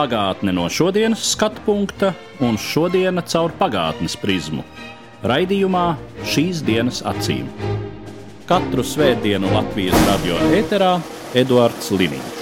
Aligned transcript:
Pagātne 0.00 0.54
no 0.56 0.62
šodienas 0.72 1.20
skatu 1.34 1.60
punkta 1.66 2.14
un 2.40 2.54
šodienas 2.56 3.26
caur 3.34 3.52
pagātnes 3.58 4.14
prizmu. 4.16 4.62
Raidījumā 5.28 5.82
šīs 6.24 6.62
dienas 6.64 7.02
acīm. 7.04 7.50
Katru 8.48 8.80
svētdienu 8.80 9.52
Latvijas 9.52 10.00
radio 10.08 10.38
eterā 10.56 10.94
Eduards 11.36 11.92
Liniņš. 11.92 12.40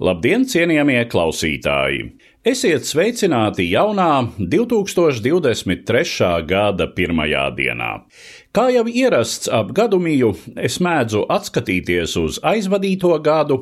Labdien, 0.00 0.48
cienījamie 0.48 1.02
klausītāji! 1.12 2.08
Esiet 2.48 2.88
sveicināti 2.88 3.68
jaunā 3.68 4.24
2023. 4.40 6.30
gada 6.48 6.88
pirmajā 6.96 7.44
dienā. 7.60 7.90
Kā 8.52 8.66
jau 8.68 8.82
ierasts 8.84 9.48
ap 9.48 9.70
gadumiju, 9.72 10.34
es 10.60 10.74
mēdzu 10.84 11.22
atskatīties 11.32 12.16
uz 12.20 12.34
aizvadīto 12.44 13.14
gadu, 13.24 13.56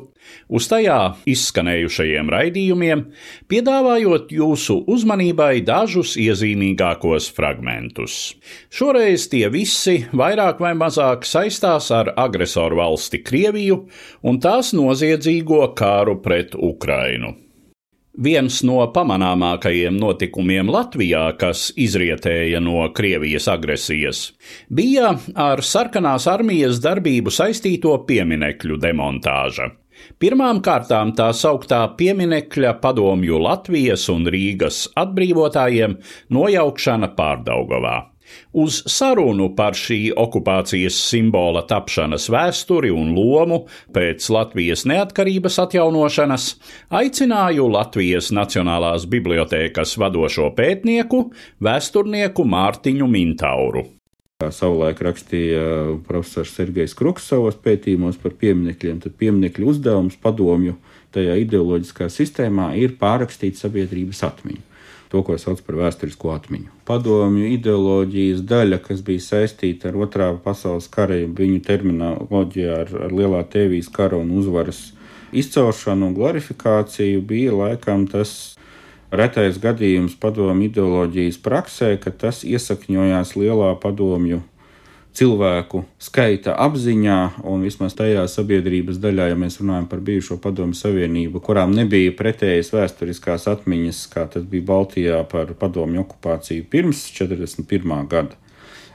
uz 0.51 0.65
tajā 0.67 0.97
izskanējušajiem 1.31 2.31
raidījumiem, 2.33 3.05
piedāvājot 3.47 4.33
jūsu 4.35 4.75
uzmanībai 4.91 5.61
dažus 5.63 6.17
iezīmīgākos 6.19 7.29
fragmentus. 7.37 8.17
Šoreiz 8.67 9.29
tie 9.31 9.45
visi 9.53 9.95
vairāk 10.11 10.59
vai 10.59 10.73
mazāk 10.75 11.23
saistās 11.23 11.87
ar 11.95 12.11
agresoru 12.25 12.81
valsti 12.81 13.21
Krieviju 13.23 13.85
un 14.27 14.41
tās 14.43 14.73
noziedzīgo 14.75 15.69
kāru 15.79 16.17
pret 16.19 16.59
Ukrainu. 16.59 17.31
Viens 18.19 18.57
no 18.67 18.81
pamanāmākajiem 18.91 19.95
notikumiem 19.95 20.67
Latvijā, 20.67 21.29
kas 21.39 21.69
izrietēja 21.79 22.59
no 22.59 22.83
Krievijas 22.91 23.47
agresijas, 23.47 24.33
bija 24.67 25.13
ar 25.39 25.63
sarkanās 25.63 26.27
armijas 26.27 26.81
darbību 26.83 27.31
saistīto 27.31 27.95
pieminekļu 28.09 28.81
demontāža. 28.83 29.71
Pirmām 30.19 30.59
kārtām 30.59 31.15
tā 31.15 31.29
sauktā 31.31 31.85
pieminekļa 31.95 32.75
padomju 32.83 33.39
Latvijas 33.39 34.09
un 34.11 34.27
Rīgas 34.27 34.89
atbrīvotājiem 34.99 35.95
nojaukšana 36.35 37.13
Pārdaugovā. 37.15 38.10
Uz 38.51 38.81
sarunu 38.91 39.49
par 39.55 39.77
šī 39.77 40.11
okupācijas 40.19 40.97
simbola 41.09 41.63
tapšanas 41.67 42.27
vēsturi 42.31 42.91
un 42.91 43.13
lomu 43.15 43.63
pēc 43.95 44.27
Latvijas 44.33 44.83
neatkarības 44.89 45.59
atjaunošanas 45.65 46.49
aicināju 47.01 47.69
Latvijas 47.71 48.31
Nacionālās 48.35 49.07
bibliotēkas 49.11 49.95
vadošo 50.01 50.51
pētnieku, 50.57 51.25
vēsturnieku 51.63 52.45
Mārtiņu 52.47 53.07
Mintauru. 53.11 53.87
Savulaik 54.49 55.03
rakstīja 55.05 55.99
profesors 56.07 56.55
Sergejs 56.57 56.95
Kruks 56.97 57.27
savos 57.29 57.59
pētījumos 57.61 58.17
par 58.23 58.33
pieminekļiem. 58.41 59.03
Tad 59.03 59.13
pieminekļu 59.21 59.69
uzdevums 59.75 60.17
padomju 60.23 60.79
tajā 61.13 61.37
ideoloģiskā 61.43 62.09
sistēmā 62.09 62.71
ir 62.81 62.97
pārrakstīt 63.01 63.59
sabiedrības 63.61 64.23
atmiņu 64.31 64.70
to, 65.11 65.21
ko 65.27 65.35
sauc 65.39 65.59
par 65.67 65.77
vēsturisko 65.81 66.31
atmiņu. 66.33 66.71
Padomju 66.87 67.49
ideoloģijas 67.57 68.45
daļa, 68.47 68.79
kas 68.85 69.03
bija 69.05 69.23
saistīta 69.25 69.89
ar 69.91 69.99
Otrā 70.05 70.29
pasaules 70.45 70.87
kara, 70.91 71.19
viņu 71.39 71.59
terminoloģijā 71.67 72.79
ar, 72.85 72.95
ar 73.07 73.15
lielā 73.15 73.43
tēvijas 73.51 73.91
kara 73.91 74.19
un 74.21 74.31
uzvaras 74.39 74.79
izcelšanu 75.35 76.09
un 76.09 76.15
glorifikāciju, 76.15 77.23
bija 77.27 77.55
laikam 77.55 78.07
tas 78.11 78.55
retais 79.11 79.59
gadījums 79.59 80.15
padomju 80.19 80.69
ideoloģijas 80.69 81.41
praksē, 81.43 81.91
ka 81.99 82.15
tas 82.23 82.45
iesakņojās 82.47 83.35
lielā 83.35 83.73
padomju 83.83 84.41
cilvēku 85.17 85.83
skaita 86.01 86.55
apziņā, 86.63 87.17
un 87.47 87.65
vismaz 87.65 87.95
tajā 87.97 88.23
sabiedrības 88.31 88.99
daļā, 89.03 89.31
ja 89.31 89.39
mēs 89.39 89.59
runājam 89.61 89.87
par 89.91 90.03
bijušo 90.07 90.37
padomu 90.43 90.77
savienību, 90.77 91.41
kurām 91.43 91.75
nebija 91.75 92.13
pretējas 92.17 92.71
vēsturiskās 92.75 93.49
atmiņas, 93.51 94.05
kā 94.13 94.27
tas 94.31 94.45
bija 94.47 94.67
Baltijā 94.71 95.23
par 95.31 95.51
padomju 95.59 96.05
okupāciju 96.05 96.67
pirms 96.71 97.03
41. 97.17 98.07
gada. 98.11 98.39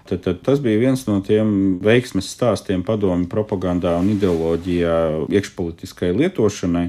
Tad, 0.07 0.23
tad 0.23 0.43
tas 0.47 0.61
bija 0.63 0.79
viens 0.79 1.03
no 1.09 1.19
tiem 1.27 1.79
veiksmes 1.83 2.29
stāstiem 2.31 2.85
padomju 2.87 3.27
propagandā 3.31 3.97
un 3.99 4.13
ideoloģijā 4.15 4.99
iekšpolitiskai 5.35 6.13
lietošanai, 6.15 6.87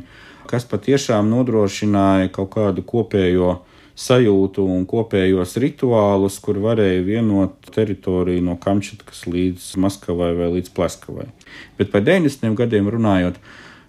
kas 0.47 0.67
patiešām 0.69 1.27
nodrošināja 1.31 2.29
kaut 2.35 2.53
kādu 2.53 2.85
kopējo 2.85 3.57
sajūtu 3.97 4.61
un 4.69 4.85
kopējos 4.89 5.55
rituālus, 5.61 6.37
kur 6.43 6.59
varēja 6.61 7.01
vienot 7.05 7.71
teritoriju 7.73 8.43
no 8.45 8.57
Kamčatkas 8.61 9.23
līdz 9.25 9.71
Maskavai 9.81 10.33
vai 10.37 10.51
līdz 10.57 10.73
Pleskavai. 10.77 11.25
Bet 11.79 11.89
par 11.93 12.05
90. 12.05 12.53
gadiem 12.59 12.89
runājot, 12.93 13.39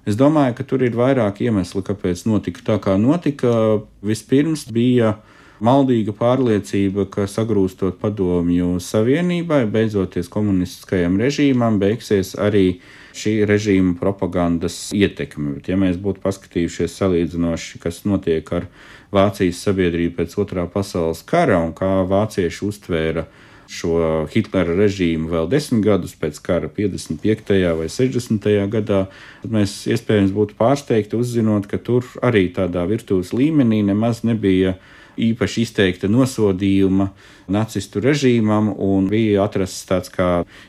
es 0.08 0.16
domāju, 0.16 0.56
ka 0.56 0.64
tur 0.68 0.84
ir 0.86 0.96
vairāk 0.96 1.42
iemesli, 1.44 1.84
kāpēc 1.84 2.24
notika 2.30 2.64
tā, 2.64 2.78
kā 2.80 2.96
notika. 3.00 3.52
Vispirms 4.00 4.64
bija 4.72 5.18
maldīga 5.64 6.14
pārliecība, 6.16 7.06
ka 7.10 7.26
sagrūstot 7.30 7.98
padomju 8.02 8.76
savienībai, 8.82 9.64
beidzoties 9.72 10.30
komunistiskajam 10.32 11.18
režīmam, 11.20 11.80
beigsies 11.82 12.34
arī 12.38 12.80
šī 13.18 13.34
režīma 13.48 13.96
propagandas 13.98 14.92
ietekme. 14.94 15.56
Bet, 15.56 15.72
ja 15.72 15.78
mēs 15.80 15.98
būtu 16.00 16.22
paskatījušies 16.24 16.94
salīdzinoši, 17.00 17.82
kas 17.82 18.04
notiek 18.06 18.52
ar 18.54 18.70
Vācijas 19.14 19.62
sabiedrību 19.64 20.18
pēc 20.18 20.34
otrā 20.36 20.66
pasaules 20.68 21.22
kara 21.26 21.62
un 21.64 21.72
kā 21.76 22.02
vācieši 22.08 22.66
uztvēra 22.66 23.24
šo 23.68 24.26
Hitlera 24.32 24.74
režīmu 24.76 25.28
vēl 25.32 25.48
desmit 25.52 25.84
gadus 25.84 26.14
pēc 26.16 26.38
kara, 26.44 26.70
55. 26.72 27.56
vai 27.76 27.88
60. 27.92 28.48
gadā, 28.72 29.00
tad 29.42 29.52
mēs 29.52 29.82
iespējams 29.92 30.32
būtu 30.36 30.56
pārsteigti 30.60 31.18
uzzinot, 31.18 31.68
ka 31.68 31.80
tur 31.80 32.06
arī 32.24 32.46
tādā 32.56 32.86
virtuves 32.88 33.34
līmenī 33.36 33.82
nemaz 33.84 34.22
nebija 34.24 34.78
īpaši 35.18 35.64
izteikta 35.66 36.08
nosodījuma 36.10 37.08
nacistu 37.48 38.02
režīmam, 38.04 38.70
un 38.76 39.08
bija 39.10 39.44
atrasts 39.46 39.86
tāds 39.88 40.12
kā 40.12 40.28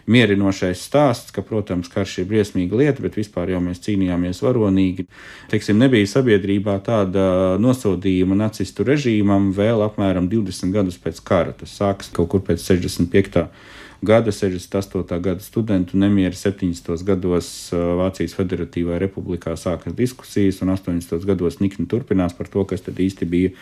mierinošais 0.09 0.81
stāsts, 0.87 1.33
ka, 1.35 1.43
protams, 1.45 1.91
karš 1.91 2.21
ir 2.21 2.29
briesmīga 2.29 2.79
lieta, 2.79 3.03
bet 3.03 3.17
vispār 3.19 3.51
jau 3.53 3.61
mēs 3.63 3.83
cīnījāmies 3.85 4.41
varonīgi. 4.45 5.07
Teiksim, 5.51 5.79
nebija 5.81 6.07
sabiedrībā 6.09 6.79
tāda 6.85 7.57
nosodījuma 7.61 8.37
nacistu 8.39 8.87
režīmam 8.87 9.51
vēl 9.55 9.83
apmēram 9.89 10.31
20 10.31 10.75
gadus 10.75 10.99
pēc 11.01 11.21
kara. 11.25 11.55
Tas 11.59 11.75
sākas 11.81 12.13
kaut 12.16 12.31
kur 12.33 12.45
pēc 12.47 12.63
65 12.63 13.47
gada, 14.01 14.31
68. 14.31 15.19
gada 15.19 15.39
studentu 15.39 15.97
nemieri 15.97 16.35
70. 16.35 17.03
gados 17.03 17.69
Vācijas 17.73 18.35
Federatīvā 18.37 18.99
republikā 19.01 19.55
sākas 19.59 19.95
diskusijas, 19.95 20.61
un 20.63 20.73
80. 20.75 21.25
gados 21.27 21.59
nikni 21.59 21.87
turpinās 21.89 22.35
par 22.37 22.47
to, 22.47 22.65
kas 22.65 22.85
tad 22.85 22.99
īsti 22.99 23.27
bija 23.29 23.53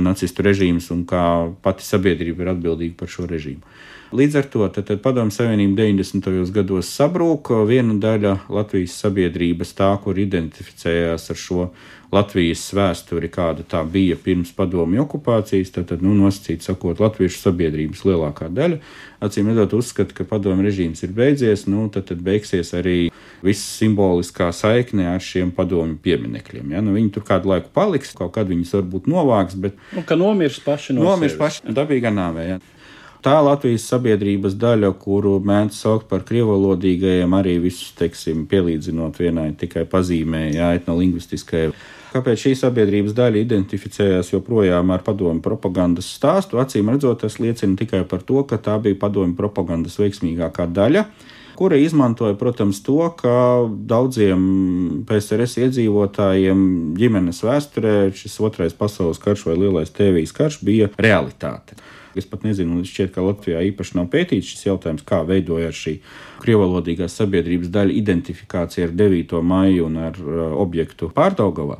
nacistu 0.00 0.44
režīms 0.46 0.90
un 0.94 1.02
kā 1.08 1.24
pati 1.64 1.84
sabiedrība 1.84 2.46
ir 2.46 2.52
atbildīga 2.54 2.96
par 3.02 3.10
šo 3.12 3.26
režīmu. 3.28 3.60
Līdz 4.12 4.36
ar 4.36 4.46
to 4.52 4.66
tad, 4.68 4.84
tad 4.88 5.00
Padomju 5.00 5.32
Savienība 5.32 5.86
90. 5.86 6.50
gados 6.52 6.90
sabrūka. 6.92 7.62
Viena 7.64 7.94
daļa 7.96 8.34
Latvijas 8.52 8.98
sabiedrības, 9.00 9.72
tā, 9.78 9.88
kur 10.04 10.20
identificējās 10.20 11.30
ar 11.32 11.40
šo 11.40 11.70
Latvijas 12.12 12.66
vēsturi, 12.76 13.30
kāda 13.32 13.64
tā 13.64 13.80
bija 13.88 14.18
pirms 14.20 14.50
padomju 14.52 15.00
okupācijas, 15.06 15.70
tad, 15.72 15.86
tad 15.88 16.02
nu, 16.04 16.12
nosacīt 16.18 16.60
sakot, 16.60 17.00
latviešu 17.00 17.38
sabiedrības 17.40 18.02
lielākā 18.04 18.50
daļa, 18.52 18.82
acīm 19.24 19.48
redzot, 19.48 19.78
uzskata, 19.78 20.12
ka 20.18 20.26
padomju 20.28 20.66
režīms 20.66 21.00
ir 21.06 21.14
beidzies, 21.16 21.64
nu, 21.72 21.86
tad, 21.94 22.10
tad 22.10 22.20
beigsies 22.26 22.74
arī 22.76 22.98
viss 23.40 23.78
simboliskā 23.78 24.50
saikne 24.52 25.08
ar 25.14 25.24
šiem 25.24 25.54
padomju 25.56 25.96
pieminekļiem. 26.04 26.76
Ja? 26.76 26.84
Nu, 26.84 26.92
viņi 26.98 27.14
tur 27.16 27.24
kādu 27.32 27.54
laiku 27.54 27.72
paliks, 27.72 28.12
kaut 28.18 28.34
kad 28.36 28.50
viņus 28.52 28.76
varbūt 28.76 29.08
novāks, 29.08 29.56
bet. 29.56 29.80
Nu, 29.96 30.04
ka 30.04 30.18
nomirs 30.20 30.60
paši 30.66 30.98
no 30.98 31.08
nomirs 31.08 31.32
sevis. 31.32 31.40
paši 31.40 31.76
dabīgā 31.80 32.12
nāvē. 32.12 32.48
Ja? 32.50 32.60
Tā 33.22 33.36
Latvijas 33.38 33.84
sabiedrības 33.86 34.56
daļa, 34.58 34.88
kuru 34.98 35.36
mēdz 35.46 35.76
saukt 35.84 36.08
par 36.10 36.24
krievalodīgajiem, 36.26 37.34
arī 37.38 37.52
visus, 37.62 37.92
teiksim, 37.94 38.48
pielīdzinot 38.50 39.20
vienai 39.22 39.52
tikai 39.58 39.84
pazīmē, 39.86 40.48
jā, 40.56 40.72
etnolingvistiskajai. 40.80 41.68
Kāpēc 42.12 42.42
šī 42.42 42.56
sabiedrības 42.58 43.14
daļa 43.14 43.44
identificējās 43.44 44.32
joprojām 44.34 44.90
ar 44.90 45.04
padomu 45.06 45.38
propagandas 45.44 46.10
stāstu? 46.16 46.58
Acīm 46.58 46.90
redzot, 46.90 47.22
tas 47.22 47.38
liecina 47.38 47.78
tikai 47.78 48.02
par 48.10 48.26
to, 48.26 48.42
ka 48.42 48.58
tā 48.58 48.74
bija 48.82 48.98
padomu 49.06 49.38
propagandas 49.38 50.00
veiksmīgākā 50.02 50.66
daļa 50.74 51.06
kura 51.58 51.78
izmantoja, 51.80 52.34
protams, 52.38 52.82
to, 52.84 52.98
ka 53.18 53.64
daudziem 53.68 54.42
PSRS 55.08 55.58
iedzīvotājiem 55.66 56.60
ģimenes 56.98 57.42
vēsturē 57.44 57.96
šis 58.16 58.38
otrais 58.44 58.76
pasaules 58.76 59.20
karš 59.22 59.46
vai 59.50 59.58
lielais 59.60 59.92
tēvijas 59.94 60.34
karš 60.36 60.60
bija 60.66 60.90
realitāte. 60.98 61.78
Es 62.18 62.26
pat 62.28 62.42
nezinu, 62.44 62.76
un 62.76 62.84
šķiet, 62.84 63.14
ka 63.14 63.24
Latvijā 63.24 63.62
īpaši 63.70 63.96
nav 63.96 64.10
pētīts 64.12 64.50
šis 64.52 64.66
jautājums, 64.66 65.04
kā 65.08 65.22
veidojās 65.24 65.78
šī 65.78 65.94
krievalodīgās 66.42 67.16
sabiedrības 67.16 67.72
daļa 67.72 67.96
identifikācija 67.96 68.90
ar 68.90 68.96
9. 68.98 69.38
maiju 69.40 69.86
un 69.88 69.96
ar 70.10 70.18
uh, 70.20 70.42
objektu 70.60 71.08
pārdaugavā. 71.14 71.78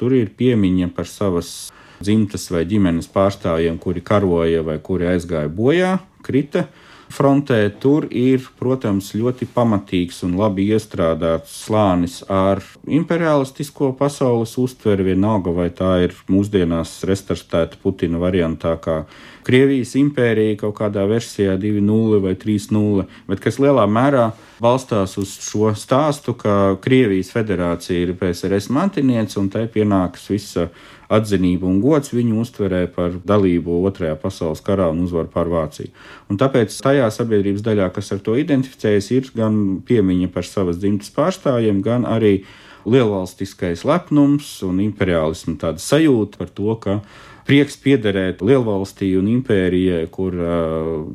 Tur 0.00 0.16
ir 0.16 0.32
piemiņa 0.36 0.90
par 0.96 1.08
savas 1.08 1.70
dzimtas 2.00 2.46
vai 2.52 2.66
ģimenes 2.68 3.08
pārstāvjiem, 3.12 3.80
kuri 3.80 4.04
karoja 4.04 4.64
vai 4.66 4.78
kuri 4.84 5.08
aizgāja 5.14 5.48
bojā, 5.52 5.96
krita 6.24 6.66
frontē, 7.10 7.58
tur 7.82 8.06
ir, 8.10 8.44
protams, 8.58 9.10
ļoti 9.18 9.48
pamatīgs 9.54 10.22
un 10.26 10.36
labi 10.38 10.68
iestrādāts 10.74 11.52
slānis 11.66 12.20
ar 12.30 12.62
imperialistisko 12.86 13.92
pasaules 13.98 14.56
uztveri, 14.60 15.10
vienalga 15.10 15.54
vai 15.54 15.68
tā 15.74 15.96
ir 16.06 16.14
mūsdienās 16.30 17.00
restartēta 17.08 17.80
Putina 17.82 18.20
variantā, 18.22 18.76
kā 18.80 19.02
Krievijas 19.46 19.96
impērija 19.98 20.60
kaut 20.60 20.76
kādā 20.78 21.06
versijā 21.10 21.56
2.0 21.58 22.22
vai 22.22 22.36
3.0, 22.38 23.06
bet 23.28 23.42
kas 23.42 23.58
lielā 23.62 23.86
mērā 23.90 24.30
balstās 24.60 25.16
uz 25.20 25.32
šo 25.42 25.72
stāstu, 25.78 26.34
ka 26.38 26.76
Krievijas 26.84 27.32
federācija 27.34 28.04
ir 28.04 28.14
PSRS 28.20 28.70
mantiniece 28.72 29.38
un 29.40 29.48
tai 29.52 29.66
pienākas 29.72 30.28
visa 30.30 30.68
atzinība 31.10 31.66
un 31.66 31.80
gods 31.82 32.12
viņu 32.14 32.38
uztverē 32.44 32.84
par 32.94 33.16
dalību 33.26 33.80
Otrajā 33.88 34.14
pasaules 34.20 34.62
karā 34.64 34.90
un 34.92 35.02
uzvaru 35.06 35.32
pār 35.32 35.50
Vāciju. 35.50 35.90
Un 36.30 36.38
tāpēc 36.38 36.76
tajā 36.84 37.08
sabiedrības 37.14 37.64
daļā, 37.66 37.90
kas 37.94 38.12
ar 38.14 38.22
to 38.24 38.36
identificējas, 38.38 39.10
ir 39.16 39.30
gan 39.34 39.80
piemiņa 39.86 40.30
par 40.34 40.46
savas 40.46 40.78
dzimtas 40.78 41.10
pārstāvjiem, 41.16 41.82
gan 41.82 42.06
arī 42.06 42.42
lielvalstiskais 42.88 43.82
lepnums 43.84 44.52
un 44.64 44.80
imperiālismu 44.86 45.58
tāda 45.60 45.82
sajūta 45.82 46.40
par 46.40 46.54
to, 46.54 46.76
ka 46.80 47.00
prieks 47.50 47.76
piederēt 47.82 48.44
lielvalstī 48.46 49.10
un 49.18 49.26
impērijai, 49.32 50.04
kur, 50.14 50.36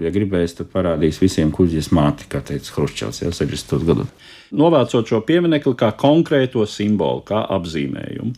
ja 0.03 0.11
gribēs, 0.11 0.57
tad 0.59 0.67
parādīs 0.73 1.21
visiem 1.23 1.53
kuģis 1.55 1.93
māti, 1.95 2.27
kā 2.31 2.43
teica 2.43 2.75
Hruščovs, 2.75 3.21
jau 3.23 3.31
60. 3.31 3.85
gadu. 3.87 4.07
Novācot 4.55 5.07
šo 5.07 5.21
pieminekli 5.25 5.73
kā 5.79 5.93
konkrēto 5.95 6.67
simbolu, 6.67 7.23
kā 7.27 7.45
apzīmējumu 7.55 8.35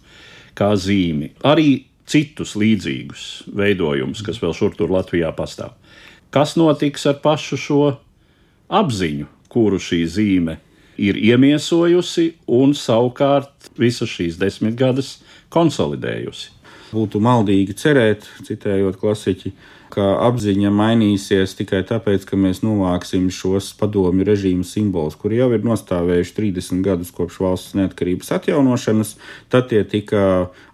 kā 0.58 0.74
zīmi. 0.80 1.32
Arī 1.46 1.86
citus 2.08 2.56
līdzīgus 2.58 3.26
veidojumus, 3.58 4.24
kas 4.26 4.40
vēl 4.42 4.56
šur 4.58 4.76
tur 4.78 4.94
Latvijā 4.94 5.32
pastāv. 5.38 5.76
Kas 6.34 6.56
notiks 6.60 7.06
ar 7.10 7.20
pašu 7.24 7.60
šo 7.62 7.82
apziņu, 8.68 9.28
kuru 9.52 9.80
šī 9.80 10.02
zīme 10.12 10.58
ir 11.00 11.20
iemiesojusi 11.20 12.32
un 12.58 12.74
savukārt 12.76 13.72
visas 13.80 14.12
šīs 14.12 14.40
desmitgades 14.42 15.18
konsolidējusi? 15.54 16.57
Būtu 16.88 17.20
maldīgi 17.20 17.76
cerēt, 17.76 18.28
citējot 18.48 18.96
klasiķi, 19.02 19.52
ka 19.92 20.04
apziņa 20.28 20.70
mainīsies 20.74 21.56
tikai 21.58 21.82
tāpēc, 21.88 22.26
ka 22.28 22.38
mēs 22.40 22.62
novāksim 22.64 23.28
šos 23.34 23.70
padomju 23.80 24.26
režīmu 24.28 24.64
simbolus, 24.68 25.18
kuri 25.20 25.40
jau 25.40 25.50
ir 25.56 25.66
nostāvējuši 25.68 26.36
30 26.38 26.84
gadus 26.86 27.12
kopš 27.16 27.40
valsts 27.44 27.76
neatkarības 27.80 28.32
atjaunošanas. 28.38 29.16
Tad 29.52 29.70
tie 29.72 29.84
tika 29.88 30.22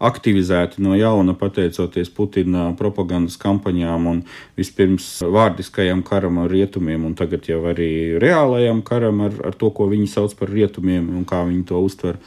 aktivizēti 0.04 0.84
no 0.86 0.98
jauna 0.98 1.38
pateicoties 1.38 2.14
Putina 2.14 2.72
propagandas 2.78 3.40
kampaņām 3.42 4.10
un 4.12 4.24
vispirms 4.60 5.10
vārdiskajam 5.26 6.06
karam 6.06 6.42
ar 6.44 6.54
rietumiem, 6.54 7.06
un 7.10 7.18
tagad 7.18 7.50
jau 7.50 7.64
arī 7.74 8.20
reālajam 8.22 8.82
karam 8.86 9.26
ar, 9.30 9.38
ar 9.50 9.58
to, 9.58 9.74
ko 9.74 9.90
viņi 9.90 10.10
sauc 10.14 10.38
par 10.38 10.54
rietumiem 10.54 11.10
un 11.14 11.26
kā 11.30 11.46
viņi 11.48 11.66
to 11.70 11.82
uztver. 11.82 12.22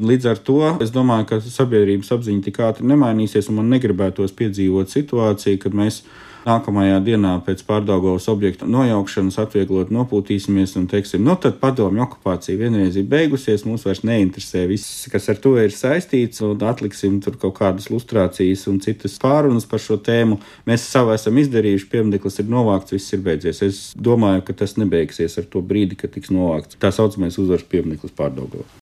Līdz 0.00 0.28
ar 0.30 0.38
to 0.40 0.58
es 0.80 0.92
domāju, 0.94 1.28
ka 1.28 1.40
sabiedrības 1.44 2.12
apziņa 2.16 2.44
tik 2.46 2.60
ātri 2.64 2.88
nemainīsies, 2.88 3.50
un 3.52 3.60
man 3.60 3.72
negribētos 3.74 4.32
piedzīvot 4.38 4.92
situāciju, 4.92 5.60
kad 5.60 5.76
mēs 5.76 6.02
nākamajā 6.46 6.98
dienā 7.06 7.32
pēc 7.46 7.62
pārdaugovas 7.68 8.26
objekta 8.32 8.66
nojaukšanas 8.70 9.38
atvieglot 9.44 9.92
nopūtīsimies 9.94 10.74
un 10.80 10.88
teiksim, 10.90 11.22
nu 11.26 11.36
tad 11.38 11.58
padomju 11.62 12.02
okupācija 12.06 12.58
vienreiz 12.58 12.98
ir 12.98 13.06
beigusies, 13.10 13.66
mūs 13.68 13.86
vairs 13.86 14.02
neinteresē 14.08 14.64
viss, 14.70 15.06
kas 15.12 15.28
ar 15.32 15.40
to 15.44 15.54
ir 15.62 15.74
saistīts, 15.76 16.42
un 16.46 16.66
atliksim 16.72 17.20
tur 17.22 17.38
kaut 17.38 17.58
kādas 17.60 17.90
lustrācijas 17.92 18.66
un 18.72 18.82
citas 18.82 19.18
pārunas 19.22 19.68
par 19.70 19.82
šo 19.82 20.00
tēmu. 20.02 20.40
Mēs 20.66 20.88
savu 20.90 21.14
esam 21.14 21.38
izdarījuši, 21.42 21.90
piemineklis 21.92 22.42
ir 22.42 22.50
novākts, 22.52 22.96
viss 22.96 23.14
ir 23.14 23.22
beidzies. 23.24 23.62
Es 23.62 23.82
domāju, 23.94 24.46
ka 24.48 24.56
tas 24.64 24.78
nebeigsies 24.80 25.38
ar 25.38 25.50
to 25.52 25.62
brīdi, 25.62 26.00
kad 26.00 26.14
tiks 26.16 26.34
novākts 26.34 26.80
tā 26.82 26.90
saucamais 26.94 27.38
uzvaras 27.38 27.68
piemineklis 27.68 28.16
pārdaugovas. 28.18 28.81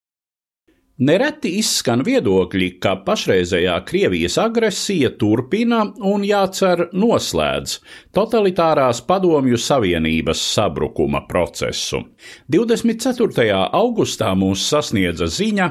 Nereti 1.00 1.55
izskan 1.56 2.02
viedokļi, 2.05 2.67
ka 2.76 2.91
pašreizējā 3.06 3.73
Krievijas 3.88 4.35
agresija 4.43 5.08
turpina 5.17 5.79
un 6.05 6.26
jācer 6.29 6.91
noslēdz 6.93 7.79
totalitārās 8.12 9.00
padomju 9.08 9.56
savienības 9.56 10.43
sabrukuma 10.50 11.23
procesu. 11.31 12.02
24. 12.52 13.47
augustā 13.79 14.35
mūs 14.37 14.67
sasniedza 14.75 15.31
ziņa, 15.32 15.70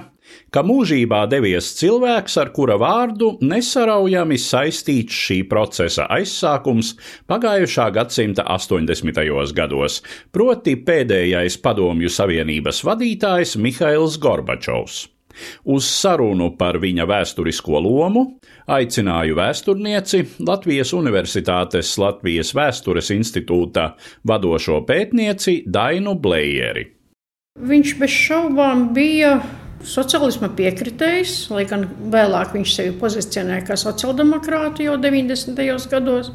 ka 0.50 0.66
mūžībā 0.66 1.22
devies 1.30 1.70
cilvēks, 1.78 2.40
ar 2.42 2.50
kura 2.58 2.80
vārdu 2.82 3.36
nesaraujami 3.46 4.42
saistīts 4.42 5.22
šī 5.28 5.44
procesa 5.54 6.10
aizsākums 6.18 6.96
pagājušā 7.30 7.92
gadsimta 8.00 8.48
80. 8.58 9.54
gados, 9.62 10.02
proti 10.34 10.74
pēdējais 10.90 11.62
padomju 11.62 12.10
savienības 12.18 12.82
vadītājs 12.90 13.58
Mihails 13.62 14.18
Gorbačovs. 14.18 15.06
Uz 15.70 15.88
sarunu 15.90 16.52
par 16.60 16.80
viņa 16.82 17.08
vēsturisko 17.10 17.82
lomu 17.86 18.26
aicināju 18.70 19.38
vēsturnieci 19.40 20.24
Latvijas 20.48 20.94
Universitātes 20.98 21.96
Latvijas 22.02 22.54
Vēstures 22.58 23.12
institūta 23.16 23.94
vadošo 24.28 24.84
pētnieci 24.88 25.64
Dainu 25.68 26.16
Blējeri. 26.20 26.86
Viņš 27.60 27.96
bez 28.00 28.14
šaubām 28.16 28.90
bija 28.96 29.40
sociālisma 29.86 30.52
piekritējs, 30.56 31.50
lai 31.54 31.66
gan 31.70 31.86
vēlāk 32.12 32.54
viņš 32.56 32.76
sevi 32.76 32.96
pozicionēja 33.00 33.66
kā 33.68 33.78
sociāldemokrātu 33.80 34.86
jau 34.86 34.98
90. 35.00 35.60
gados. 35.92 36.34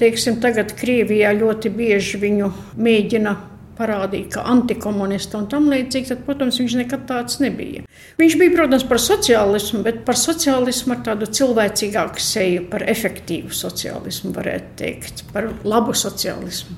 Teiksim, 0.00 0.38
tagad 0.40 0.72
Krievijā 0.78 1.32
ļoti 1.36 1.72
bieži 1.76 2.20
viņu 2.22 2.50
mēģina 2.80 3.34
parādīja, 3.80 4.28
ka 4.36 4.44
antikomunisti 4.52 5.38
un 5.40 5.48
tam 5.50 5.70
līdzīgi, 5.72 6.12
tad, 6.12 6.22
protams, 6.28 6.60
viņš 6.60 6.76
nekad 6.82 7.08
tāds 7.08 7.40
nebija. 7.40 7.86
Viņš 8.20 8.38
bija, 8.40 8.54
protams, 8.58 8.84
par 8.90 9.00
sociālismu, 9.00 9.82
bet 9.86 10.04
par 10.06 10.20
sociālismu 10.20 10.96
ar 10.96 11.02
tādu 11.08 11.30
cilvēcīgāku 11.40 12.22
seju, 12.22 12.68
par 12.70 12.84
efektīvu 12.92 13.56
sociālismu, 13.56 14.34
varētu 14.36 14.76
teikt, 14.84 15.24
par 15.32 15.50
labu 15.64 15.96
sociālismu. 15.96 16.76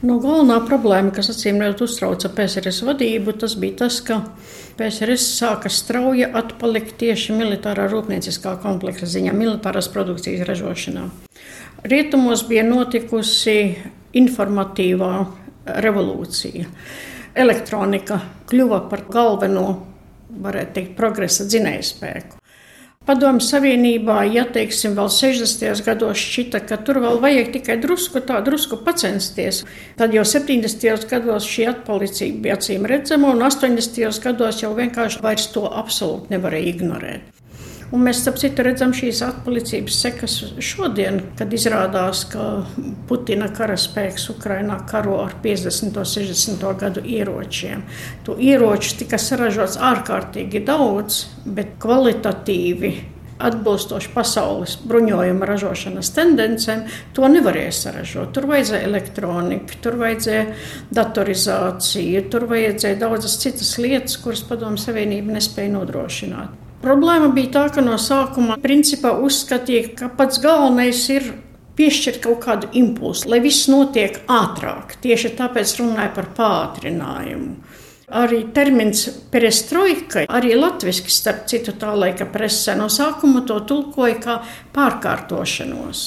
Nu, 0.00 0.14
galvenā 0.16 0.62
problēma, 0.64 1.12
kas 1.12 1.28
acīm 1.28 1.58
redzot 1.60 1.82
uztrauca 1.84 2.30
PSRS 2.32 2.86
vadību, 2.88 3.34
tas 3.42 3.52
bija 3.60 3.82
tas, 3.82 3.98
ka 4.00 4.22
PSRS 4.78 5.26
sāka 5.36 5.68
strauji 5.68 6.24
atpalikt 6.24 6.94
tieši 7.02 7.36
militārā 7.36 7.84
rūpnieciskā 7.92 8.54
kompleksa 8.62 9.04
ziņā, 9.12 9.34
militārās 9.36 9.90
produkcijas 9.92 10.46
ražošanā. 10.48 11.04
Rietumos 11.84 12.46
bija 12.48 12.64
notikusi 12.64 13.58
informatīvā 14.16 15.12
revolūcija. 15.64 16.66
Elektronika 17.40 18.18
kļuva 18.50 18.84
par 18.90 19.06
galveno, 19.10 19.66
varētu 20.42 20.76
teikt, 20.76 20.92
progresa 20.98 21.46
dzinējspēku. 21.46 22.40
Padomju 23.08 23.40
Savienībā, 23.40 24.18
ja 24.28 24.42
teiksim, 24.44 24.92
vēl 24.94 25.08
60. 25.08 25.80
gados 25.86 26.20
šķita, 26.20 26.60
ka 26.68 26.76
tur 26.84 27.00
vēl 27.00 27.16
vajag 27.22 27.48
tikai 27.54 27.78
drusku 27.80 28.20
tā, 28.28 28.42
drusku 28.44 28.76
pacensties, 28.84 29.62
tad 29.96 30.12
jau 30.14 30.22
70. 30.28 31.08
gados 31.08 31.48
šī 31.48 31.70
atpalicība 31.72 32.44
bija 32.44 32.58
acīm 32.60 32.84
redzama, 32.92 33.32
un 33.32 33.42
80. 33.48 34.20
gados 34.26 34.60
jau 34.60 34.74
vienkārši 34.76 35.24
vairs 35.24 35.48
to 35.54 35.64
absolūti 35.64 36.36
nevarēja 36.36 36.74
ignorēt. 36.74 37.39
Un 37.90 38.04
mēs, 38.06 38.20
ap 38.30 38.36
citu, 38.38 38.62
redzam 38.62 38.92
šīs 38.94 39.18
atpalicības 39.26 39.96
sekas 40.04 40.34
šodien, 40.62 41.16
kad 41.38 41.50
izrādās, 41.50 42.22
ka 42.30 42.62
Putina 43.08 43.48
karaspēks 43.50 44.28
Ukrainā 44.30 44.76
karo 44.86 45.16
ar 45.24 45.34
50. 45.42 45.98
un 45.98 46.06
60. 46.06 46.66
gadu 46.78 47.02
ieročiem. 47.02 47.82
To 48.28 48.38
ieroču 48.38 48.94
tika 49.00 49.18
saražots 49.18 49.80
ārkārtīgi 49.90 50.62
daudz, 50.68 51.24
bet 51.44 51.74
kvalitatīvi 51.82 52.92
atbilstoši 53.40 54.14
pasaules 54.14 54.76
bruņojuma 54.86 55.50
ražošanas 55.50 56.12
tendencēm, 56.14 56.86
to 57.16 57.26
nevarēja 57.32 57.74
saražot. 57.74 58.30
Tur 58.36 58.46
vajadzēja 58.52 58.86
elektroniku, 58.86 59.82
tur 59.82 59.98
vajadzēja 59.98 60.46
datorizāciju, 60.94 62.26
tur 62.30 62.46
vajadzēja 62.54 63.02
daudzas 63.02 63.40
citas 63.42 63.76
lietas, 63.82 64.20
kuras 64.22 64.46
Padomu 64.46 64.78
Savienība 64.78 65.40
nespēja 65.40 65.74
nodrošināt. 65.80 66.69
Problēma 66.80 67.28
bija 67.36 67.52
tā, 67.52 67.66
ka 67.74 67.82
no 67.84 67.98
sākuma 68.00 68.56
principā 68.60 69.12
uzskatīja, 69.20 69.94
ka 69.98 70.06
pats 70.16 70.40
galvenais 70.40 71.02
ir 71.12 71.26
piešķirt 71.76 72.22
kaut 72.24 72.40
kādu 72.44 72.70
impulsu, 72.76 73.28
lai 73.28 73.40
viss 73.44 73.68
notiek 73.68 74.16
ātrāk. 74.28 74.96
Tieši 75.04 75.34
tāpēc 75.36 75.74
runāju 75.80 76.14
par 76.16 76.30
pātrinājumu. 76.38 77.52
Arī 78.20 78.40
termins 78.50 79.04
perestroika, 79.30 80.24
arī 80.26 80.56
latviešu 80.58 81.12
starp 81.14 81.44
citu 81.52 81.76
tā 81.78 81.92
laika 81.94 82.26
presē 82.26 82.74
no 82.80 82.88
sākuma 82.90 83.44
to 83.46 83.60
tulkoja 83.68 84.16
kā 84.24 84.38
pārkārtošanos. 84.74 86.00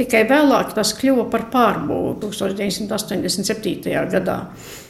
Tikai 0.00 0.24
vēlāk 0.26 0.72
tas 0.74 0.90
kļuva 0.98 1.28
par 1.30 1.46
pārbūvi 1.52 2.16
1987. 2.24 3.94
gadā. 4.16 4.40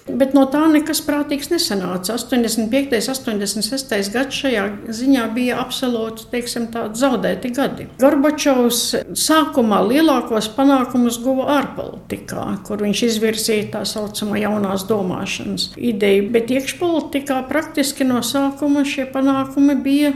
Bet 0.04 0.34
no 0.37 0.42
tā 0.52 0.66
nekas 0.68 0.99
prātīgs 1.00 1.49
nesanāca. 1.49 2.18
85. 2.18 2.92
un 3.32 3.38
86. 3.40 4.11
gads 4.12 4.37
šajā 4.37 4.64
ziņā 4.92 5.23
bija 5.32 5.56
absolūti 5.62 6.26
teiksim, 6.32 6.66
zaudēti 6.92 7.49
gadi. 7.56 7.87
Gorbačovs 8.02 8.82
sākumā 9.16 9.78
lielākos 9.88 10.50
panākumus 10.58 11.16
guva 11.25 11.46
ārpolitikā, 11.56 12.44
kur 12.68 12.84
viņš 12.84 13.04
izvirzīja 13.08 13.70
tā 13.78 13.84
saucamo 13.88 14.37
jaunās 14.37 14.84
domāšanas 14.90 15.70
ideju, 15.80 16.26
bet 16.34 16.52
iekšpolitikā 16.52 17.38
praktiski 17.49 18.04
no 18.04 18.20
sākuma 18.20 18.84
šie 18.84 19.06
panākumi 19.14 19.78
bija 19.87 20.12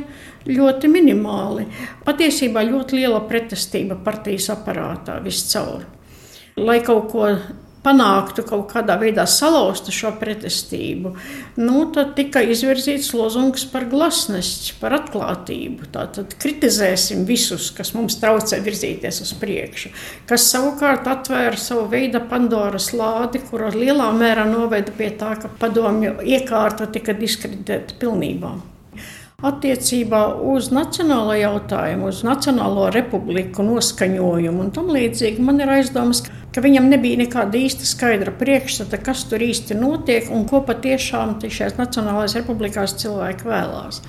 ļoti 0.49 0.91
minimāli. 0.93 1.65
Patiesībā 2.05 2.67
ļoti 2.69 3.01
liela 3.01 3.23
pretestība 3.31 3.97
partijas 4.05 4.51
aparātā 4.53 5.17
viscaur. 5.25 5.89
Lai 6.61 6.83
kaut 6.85 7.09
ko 7.13 7.33
panāktu 7.85 8.45
kaut 8.47 8.67
kādā 8.73 8.97
veidā 9.01 9.25
salaustu 9.29 9.93
šo 9.95 10.13
pretestību, 10.21 11.13
nu, 11.61 11.83
tad 11.95 12.15
tika 12.19 12.43
izvirzīts 12.45 13.13
lozungs 13.17 13.67
par 13.73 13.89
glasnesci, 13.91 14.77
par 14.81 14.97
atklātību. 14.99 15.91
Tātad 15.95 16.35
kritizēsim 16.43 17.25
visus, 17.29 17.71
kas 17.75 17.95
mums 17.97 18.19
traucē 18.23 18.61
virzīties 18.65 19.23
uz 19.25 19.35
priekšu, 19.41 19.93
kas 20.31 20.49
savukārt 20.53 21.09
atvēra 21.11 21.59
savu 21.61 21.87
veidu 21.93 22.23
Pandoras 22.31 22.91
lādi, 22.97 23.43
kura 23.51 23.71
lielā 23.75 24.11
mērā 24.17 24.49
noveda 24.49 24.95
pie 24.99 25.13
tā, 25.21 25.35
ka 25.41 25.53
padomju 25.61 26.19
iekārta 26.25 26.91
tika 26.93 27.15
diskreditēta 27.17 27.99
pilnībā. 28.01 28.57
Attiecībā 29.39 30.21
uz 30.51 30.73
nacionālo 30.75 31.31
jautājumu, 31.39 32.09
uz 32.11 32.25
Nacionālo 32.27 32.89
republiku 32.91 33.63
noskaņojumu 33.63 34.65
un 34.65 34.73
tam 34.75 34.89
līdzīgi, 34.91 35.45
man 35.47 35.63
ir 35.63 35.71
aizdomas, 35.77 36.25
ka 36.51 36.65
viņam 36.65 36.89
nebija 36.91 37.21
nekāda 37.21 37.61
īsta 37.61 37.87
skaidra 37.87 38.33
priekšstata, 38.35 38.99
kas 38.99 39.23
tur 39.31 39.45
īsti 39.47 39.77
notiek 39.79 40.27
un 40.35 40.43
ko 40.51 40.59
patiešām 40.67 41.37
šajās 41.39 41.79
Nacionālajās 41.79 42.35
republikās 42.41 42.97
cilvēki 42.99 43.47
vēlās. 43.47 44.03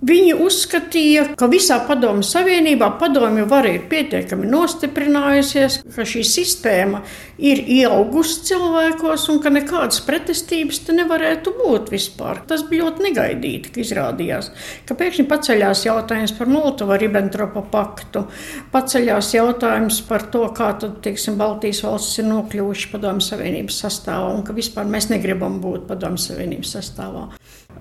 Viņi 0.00 0.32
uzskatīja, 0.40 1.26
ka 1.36 1.44
visā 1.52 1.76
Padomju 1.84 2.24
Savienībā 2.24 2.86
padomju 2.96 3.42
vara 3.50 3.74
ir 3.74 3.82
pietiekami 3.90 4.48
nostiprinājusies, 4.48 5.82
ka 5.92 6.06
šī 6.08 6.22
sistēma 6.24 7.02
ir 7.36 7.60
ieaugusi 7.60 8.46
cilvēkos 8.48 9.26
un 9.28 9.42
ka 9.44 9.52
nekādas 9.52 10.00
pretestības 10.06 10.80
te 10.86 10.96
nevarētu 10.96 11.52
būt 11.58 11.92
vispār. 11.92 12.40
Tas 12.48 12.64
bija 12.64 12.86
ļoti 12.86 13.10
negaidīti, 13.10 13.74
ka 13.74 13.84
izrādījās, 13.84 14.50
ka 14.88 14.96
pēkšņi 14.96 15.28
paceļās 15.28 15.84
jautājums 15.90 16.36
par 16.40 16.48
Molotova-Ribbentropa 16.56 17.68
paktu, 17.68 18.24
paceļās 18.72 19.34
jautājums 19.36 20.00
par 20.08 20.30
to, 20.32 20.46
kā 20.56 20.72
tad, 20.80 21.02
teiksim, 21.04 21.36
Baltijas 21.36 21.84
valstis 21.84 22.22
ir 22.22 22.30
nokļuvuši 22.32 22.94
Padomju 22.96 23.28
Savienības 23.28 23.84
sastāvā 23.84 24.32
un 24.32 24.46
ka 24.48 24.56
vispār 24.56 24.88
mēs 24.88 25.12
negribam 25.12 25.60
būt 25.60 25.84
Padomju 25.92 26.30
Savienības 26.30 26.78
sastāvā. 26.78 27.34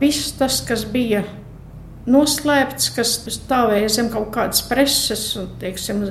Viss 0.04 0.36
tas, 0.36 0.60
kas 0.68 0.84
bija 0.84 1.24
noslēpts, 2.10 2.90
kas 2.96 3.14
stāvēja 3.36 3.90
zem 3.94 4.10
kaut 4.14 4.30
kādas 4.36 4.62
preses 4.68 5.24
un 5.40 5.50
teiksim, 5.62 6.08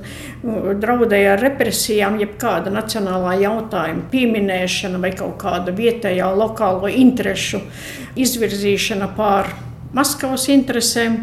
draudēja 0.83 1.35
ar 1.35 1.43
represijām, 1.45 2.19
jebkāda 2.23 2.73
nacionālā 2.75 3.37
jautājuma 3.43 4.07
pieminēšana 4.13 5.01
vai 5.03 5.13
kaut 5.19 5.39
kāda 5.43 5.75
vietējā 5.75 6.29
lokālo 6.39 6.91
interešu 6.91 7.63
izvirzīšana 8.19 9.11
pār 9.19 9.53
Maskavas 9.97 10.49
interesēm. 10.53 11.23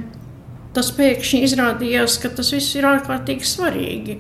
Tas 0.76 0.90
pēkšņi 0.96 1.44
izrādījās, 1.46 2.18
ka 2.20 2.32
tas 2.36 2.50
viss 2.52 2.76
ir 2.76 2.88
ārkārtīgi 2.90 3.48
svarīgi. 3.48 4.18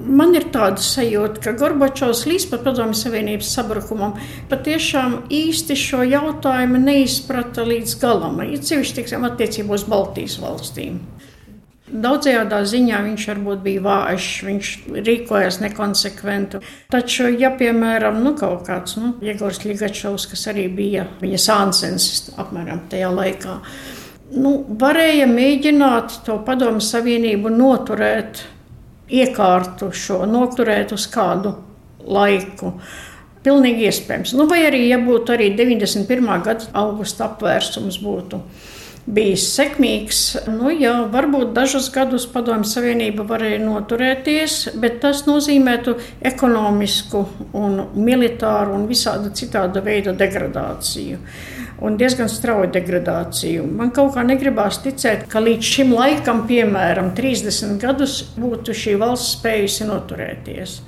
Man 0.00 0.32
ir 0.38 0.46
tāda 0.54 0.80
sajūta, 0.80 1.42
ka 1.44 1.52
Gorbačovs 1.60 2.22
līdz 2.28 2.46
pat 2.52 2.62
Padomju 2.64 2.96
Savienības 2.96 3.50
sabrukumam 3.52 4.14
patiešām 4.48 5.16
īsti 5.28 5.76
šo 5.76 6.04
jautājumu 6.08 6.80
neizprata 6.80 7.66
līdz 7.68 7.96
galam, 8.00 8.40
ir 8.46 8.62
sevišķi 8.64 9.00
tieksim, 9.00 9.26
attiecībā 9.28 9.76
uz 9.76 9.84
Baltijas 9.90 10.38
valstīm. 10.40 11.02
Daudzajā 11.90 12.44
ziņā 12.70 13.00
viņš 13.02 13.24
varbūt 13.32 13.62
bija 13.64 13.80
vājš, 13.82 14.26
viņš 14.46 14.68
rīkojās 15.08 15.58
nekonsekventi. 15.64 16.60
Taču, 16.92 17.26
ja 17.34 17.50
piemēram 17.50 18.20
nu, 18.22 18.36
kaut 18.38 18.62
kāds 18.68 18.94
nu, 19.00 19.16
Jēgors 19.24 19.64
Ligačovs, 19.66 20.28
kas 20.30 20.46
arī 20.52 20.68
bija 20.70 21.08
viņa 21.20 21.40
sāncensis 21.42 22.30
apmēram 22.38 22.84
tajā 22.92 23.10
laikā, 23.10 23.56
nu, 24.38 24.54
varēja 24.80 25.26
mēģināt 25.26 26.20
to 26.28 26.38
padomu 26.46 26.80
savienību 26.84 27.50
noturēt 27.58 28.44
iekārtu 29.10 29.90
šo 29.94 30.24
noturēt 30.30 30.94
uz 30.96 31.06
kādu 31.10 31.54
laiku. 32.06 32.74
Pilnīgi 33.44 33.86
iespējams. 33.88 34.34
Nu, 34.36 34.44
vai 34.50 34.66
arī, 34.68 34.82
ja 34.90 34.98
būtu 35.00 35.32
arī 35.32 35.48
91. 35.56 36.26
gada 36.44 36.66
augusta 36.76 37.30
apvērsums 37.30 37.96
būtu 38.04 38.42
bijis 39.10 39.46
sekmīgs, 39.54 40.18
nu, 40.52 40.68
jā, 40.76 40.92
varbūt 41.10 41.54
dažus 41.56 41.88
gadus 41.94 42.26
Padomju 42.30 42.68
Savienība 42.68 43.24
varēja 43.26 43.62
noturēties, 43.64 44.58
bet 44.82 45.00
tas 45.02 45.24
nozīmētu 45.26 45.96
ekonomisku 46.30 47.24
un 47.56 47.80
militāru 47.96 48.76
un 48.76 48.84
visāda 48.90 49.32
citāda 49.34 49.82
veida 49.82 50.12
degradāciju 50.12 51.18
un 51.80 51.96
diezgan 52.00 52.28
strauju 52.28 52.70
degradāciju. 52.74 53.64
Man 53.76 53.92
kaut 53.96 54.14
kā 54.16 54.24
negribās 54.26 54.80
ticēt, 54.84 55.26
ka 55.32 55.42
līdz 55.44 55.72
šim 55.74 55.94
laikam, 55.96 56.44
piemēram, 56.48 57.14
30 57.16 57.80
gadus, 57.82 58.20
būtu 58.40 58.76
šī 58.76 58.96
valsts 59.00 59.36
spējusi 59.38 59.88
noturēties. 59.88 60.80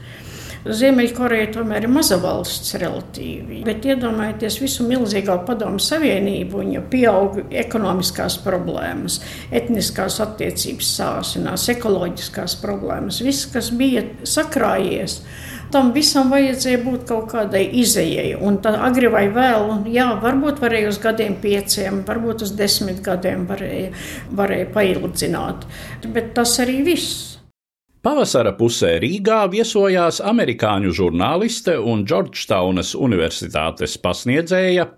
Ziemeļkoreja 0.63 1.49
tomēr 1.57 1.89
ir 1.89 1.91
maza 1.91 2.21
valsts 2.23 2.77
relatīvi, 2.79 3.65
bet 3.67 3.83
iedomājieties 3.89 4.61
visu 4.63 4.85
milzīgā 4.87 5.41
padomu 5.43 5.83
savienību, 5.83 6.61
viņa 6.63 6.83
pieaug 6.93 7.41
ekonomiskās 7.65 8.37
problēmas, 8.45 9.19
etniskās 9.51 10.21
attiecības 10.23 10.93
sāsinās, 11.01 11.67
ekoloģiskās 11.75 12.55
problēmas, 12.63 13.19
viss, 13.27 13.49
kas 13.51 13.73
bija 13.75 14.05
sakrājies 14.23 15.19
tam 15.73 15.93
visam 15.97 16.31
vajadzēja 16.33 16.83
būt 16.85 17.05
kaut 17.09 17.29
kādai 17.33 17.65
izējai. 17.83 18.37
Un 18.41 18.61
tā 18.65 18.75
agri 18.87 19.11
vai 19.13 19.27
vēl, 19.33 19.89
jā, 19.93 20.09
varbūt 20.23 20.63
varēja 20.63 20.93
uz 20.93 21.01
gadiem 21.03 21.37
pieciem, 21.43 22.03
varbūt 22.09 22.47
uz 22.47 22.55
desmit 22.59 23.03
gadiem 23.05 23.47
varēja, 23.51 23.93
varēja 24.39 24.71
paildzināt. 24.75 25.69
Bet 26.07 26.35
tas 26.39 26.59
arī 26.63 26.83
viss. 26.93 27.32
Pavasara 28.03 28.51
pusē 28.59 28.97
Rīgā 28.99 29.45
viesojās 29.47 30.17
amerikāņu 30.27 30.91
žurnāliste 30.99 31.77
un 31.79 32.01
Džordžtaunas 32.03 32.97
Universitātes 32.99 33.95
pasniedzēja, 34.03 34.89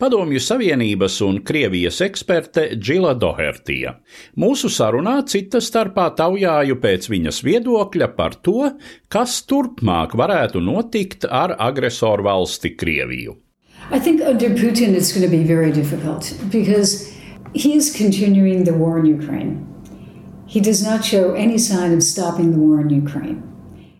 Padomju 0.00 0.40
Savienības 0.40 1.18
un 1.26 1.42
Krievijas 1.44 2.00
eksperte 2.06 2.70
Džila 2.78 3.12
Dohertija. 3.20 3.98
Mūsu 4.40 4.70
sarunā 4.72 5.18
cita 5.28 5.60
starpā 5.60 6.06
taujāju 6.16 6.78
pēc 6.80 7.10
viņas 7.12 7.42
viedokļa 7.44 8.08
par 8.16 8.38
to, 8.40 8.72
kas 9.12 9.36
turpmāk 9.44 10.16
varētu 10.16 10.64
notikt 10.64 11.28
ar 11.28 11.52
agresoru 11.68 12.24
valsti 12.30 12.72
Krieviju. 12.80 13.36
I 13.92 14.00
think 14.00 14.24
under 14.24 14.48
Putin 14.48 14.96
it's 14.96 15.12
going 15.12 15.28
to 15.28 15.28
be 15.28 15.44
very 15.44 15.70
difficult 15.70 16.32
because 16.50 17.12
he 17.52 17.76
is 17.76 17.92
continuing 17.92 18.64
the 18.64 18.72
war 18.72 18.98
in 18.98 19.04
Ukraine. 19.04 19.73
He 20.54 20.60
does 20.60 20.84
not 20.84 21.04
show 21.04 21.32
any 21.32 21.58
sign 21.58 21.92
of 21.92 22.00
stopping 22.00 22.52
the 22.52 22.58
war 22.58 22.80
in 22.80 22.88
Ukraine. 22.88 23.53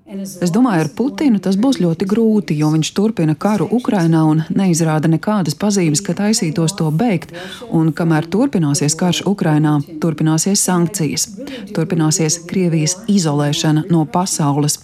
Es 0.05 0.51
domāju, 0.53 0.83
ar 0.85 0.89
Putinu 0.93 1.39
tas 1.41 1.57
būs 1.57 1.79
ļoti 1.81 2.05
grūti, 2.05 2.55
jo 2.61 2.69
viņš 2.75 2.89
turpina 2.93 3.33
karu 3.41 3.65
Ukrainā 3.73 4.21
un 4.29 4.43
neizrāda 4.53 5.09
nekādas 5.09 5.57
pazīmes, 5.57 6.03
ka 6.05 6.13
taisītos 6.19 6.75
to 6.77 6.91
beigt. 6.93 7.33
Un 7.73 7.89
kamēr 7.97 8.29
turpināsies 8.29 8.93
karš 9.01 9.23
Ukrainā, 9.31 9.79
turpināsies 10.03 10.61
sankcijas, 10.61 11.25
turpināsies 11.73 12.37
Krievijas 12.51 12.99
izolēšana 13.09 13.87
no 13.89 14.03
pasaules. 14.05 14.77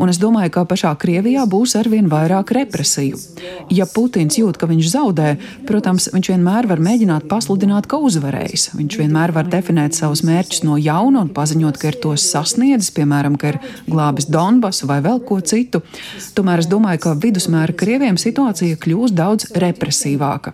Un 0.00 0.08
es 0.08 0.16
domāju, 0.22 0.54
ka 0.56 0.64
pašā 0.72 0.94
Krievijā 1.04 1.44
būs 1.44 1.76
arvien 1.76 2.08
vairāk 2.08 2.54
represiju. 2.56 3.20
Ja 3.68 3.84
Putins 3.84 4.40
jūt, 4.40 4.56
ka 4.56 4.70
viņš 4.72 4.88
zaudē, 4.94 5.34
protams, 5.68 6.08
viņš 6.16 6.32
vienmēr 6.32 6.70
var 6.72 6.80
mēģināt 6.80 7.28
pasludināt, 7.28 7.90
ka 7.92 8.00
uzvarējis. 8.00 8.70
Viņš 8.80 8.98
vienmēr 9.04 9.36
var 9.36 9.52
definēt 9.52 10.00
savus 10.00 10.24
mērķus 10.24 10.64
no 10.64 10.80
jauna 10.80 11.26
un 11.26 11.30
paziņot, 11.36 11.76
ka 11.76 11.92
ir 11.92 12.00
tos 12.00 12.24
sasniedzis, 12.32 12.94
piemēram, 12.96 13.36
ka 13.36 13.52
ir 13.52 13.62
glābis 13.84 14.32
Donbass 14.32 14.61
Donbasu 14.62 14.86
vai 14.86 15.00
vēl 15.02 15.18
ko 15.26 15.40
citu. 15.42 15.80
Tomēr 16.36 16.60
es 16.62 16.68
domāju, 16.70 17.00
ka 17.02 17.14
vidusmēra 17.18 17.74
krieviem 17.74 18.14
situācija 18.20 18.78
kļūs 18.78 19.14
daudz 19.18 19.48
represīvāka. 19.58 20.52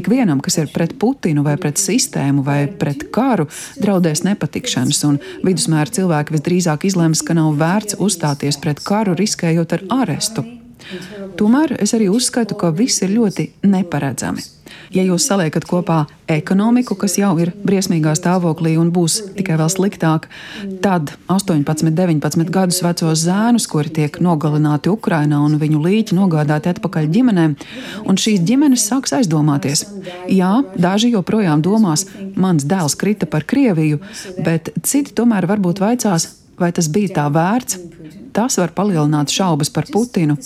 Ikvienam, 0.00 0.40
kas 0.40 0.56
ir 0.62 0.72
pret 0.72 0.96
Putinu 0.96 1.44
vai 1.44 1.58
pret 1.60 1.76
sistēmu 1.76 2.46
vai 2.46 2.64
pret 2.80 3.10
karu, 3.12 3.50
draudēs 3.76 4.24
nepatikšanas, 4.24 5.02
un 5.10 5.20
vidusmēra 5.44 5.92
cilvēki 6.00 6.38
visdrīzāk 6.38 6.88
izlems, 6.88 7.20
ka 7.20 7.36
nav 7.36 7.52
vērts 7.60 8.00
uzstāties 8.00 8.60
pret 8.62 8.80
karu, 8.80 9.18
riskējot 9.20 9.76
ar 9.76 9.88
arestu. 10.00 10.61
Tomēr 11.38 11.76
es 11.82 11.94
arī 11.96 12.08
uzskatu, 12.12 12.58
ka 12.58 12.72
viss 12.74 13.02
ir 13.04 13.14
ļoti 13.14 13.50
neparedzami. 13.66 14.44
Ja 14.92 15.02
jūs 15.04 15.24
saliekat 15.28 15.64
kopā 15.68 16.02
ekonomiku, 16.30 16.96
kas 17.00 17.14
jau 17.16 17.30
ir 17.40 17.52
briesmīgā 17.64 18.12
stāvoklī 18.16 18.74
un 18.80 18.90
būs 18.92 19.18
tikai 19.38 19.56
vēl 19.60 19.70
sliktāk, 19.72 20.28
tad 20.84 21.14
18, 21.32 21.92
19 21.96 22.52
gadus 22.52 22.82
vecos 22.84 23.24
zēnus, 23.24 23.68
kuri 23.72 23.92
tiek 24.00 24.18
nogalināti 24.24 24.92
Ukrainā 24.92 25.40
un 25.44 25.56
viņu 25.60 25.80
līķi 25.86 26.18
nogādāti 26.18 26.72
atpakaļ 26.74 27.08
ģimenēm, 27.14 27.56
un 28.04 28.20
šīs 28.20 28.44
ģimenes 28.48 28.84
sāks 28.90 29.16
aizdomāties. 29.16 29.86
Jā, 30.28 30.58
daži 30.76 31.12
joprojām 31.14 31.64
domās, 31.64 32.06
mans 32.36 32.68
dēls 32.68 32.98
krita 33.00 33.28
par 33.28 33.48
Krieviju, 33.48 34.02
bet 34.44 34.74
citi 34.84 35.16
tomēr 35.16 35.48
varbūt 35.48 35.80
vaicās, 35.84 36.28
vai 36.60 36.72
tas 36.76 36.92
bija 36.92 37.16
tā 37.16 37.30
vērts 37.32 37.80
tas 38.34 38.58
var 38.60 38.72
palielināt 38.76 39.32
šaubas 39.32 39.70
par 39.72 39.88
Putinu. 39.92 40.36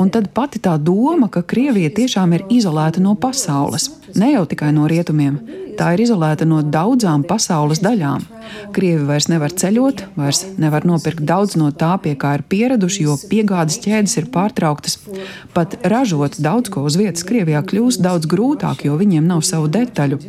Un 0.00 0.10
tad 0.12 0.30
pati 0.34 0.60
tā 0.62 0.76
doma, 0.78 1.28
ka 1.32 1.42
Krievija 1.42 1.90
tiešām 1.96 2.34
ir 2.36 2.46
izolēta 2.58 3.02
no 3.02 3.14
pasaules, 3.20 3.90
ne 4.14 4.32
jau 4.32 4.44
tikai 4.48 4.72
no 4.76 4.86
rietumiem, 4.90 5.38
tā 5.78 5.92
ir 5.94 6.04
izolēta 6.06 6.46
no 6.48 6.62
daudzām 6.62 7.24
pasaules 7.26 7.82
daļām. 7.84 8.24
Krievi 8.76 9.04
vairs 9.08 9.28
nevar 9.32 9.52
ceļot, 9.52 10.04
vairs 10.16 10.44
nevar 10.62 10.86
nopirkt 10.88 11.24
daudz 11.26 11.56
no 11.60 11.72
tā, 11.74 11.96
pie 12.02 12.14
kā 12.20 12.36
ir 12.38 12.46
pieraduši, 12.48 13.06
jo 13.08 13.16
piegādes 13.30 13.80
ķēdes 13.84 14.16
ir 14.20 14.30
pārtrauktas. 14.34 14.98
Pat 15.56 15.78
ražot 15.84 16.38
daudz 16.42 16.72
ko 16.72 16.86
uz 16.86 16.98
vietas 17.00 17.26
Krievijā 17.26 17.64
kļūst 17.66 18.04
daudz 18.04 18.30
grūtāk, 18.30 18.86
jo 18.86 18.96
viņiem 19.00 19.26
nav 19.26 19.44
savu 19.46 19.70
detaļu. 19.72 20.20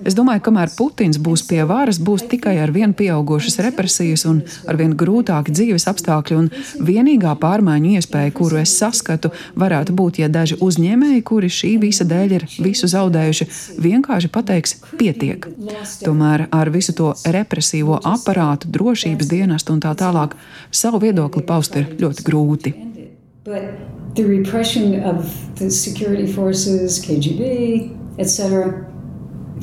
Es 0.00 0.16
domāju, 0.16 0.40
kamēr 0.46 0.70
Putins 0.74 1.18
būs 1.20 1.42
pie 1.46 1.60
varas, 1.68 1.98
būs 2.00 2.24
tikai 2.30 2.56
ar 2.62 2.72
vien 2.72 2.94
pieaugušas 2.96 3.58
represijas 3.66 4.24
un 4.28 4.40
ar 4.68 4.78
vien 4.80 4.94
grūtāki 4.96 5.52
dzīves 5.52 5.86
apstākļi. 5.90 6.38
Un 6.40 6.86
vienīgā 6.86 7.34
pārmaiņu 7.40 7.92
iespēja, 7.98 8.32
kuru 8.36 8.62
es 8.62 8.72
saskatu, 8.80 9.32
varētu 9.60 9.94
būt, 9.96 10.22
ja 10.22 10.30
daži 10.32 10.56
uzņēmēji, 10.64 11.24
kuri 11.28 11.52
šī 11.52 11.74
visa 11.84 12.06
dēļ 12.08 12.36
ir 12.38 12.46
visu 12.64 12.79
zaudējuši, 12.88 13.46
vienkārši 13.84 14.30
pateiks, 14.32 14.76
pietiek. 14.96 15.48
Tomēr 16.04 16.46
ar 16.54 16.70
visu 16.72 16.94
to 16.96 17.12
represīvo 17.26 18.00
aparātu, 18.00 18.70
drošības 18.72 19.28
dienestu 19.28 19.76
un 19.76 19.82
tā 19.84 19.92
tālāk 19.98 20.36
savu 20.70 21.02
viedokli 21.04 21.44
paust 21.44 21.76
ir 21.76 21.92
ļoti 22.00 22.24
grūti. 22.24 22.74
But 23.44 23.74
the 24.14 24.24
repression 24.24 25.02
of 25.04 25.28
the 25.56 25.70
security 25.70 26.26
forces, 26.26 27.00
KGB, 27.00 27.96
etc., 28.18 28.86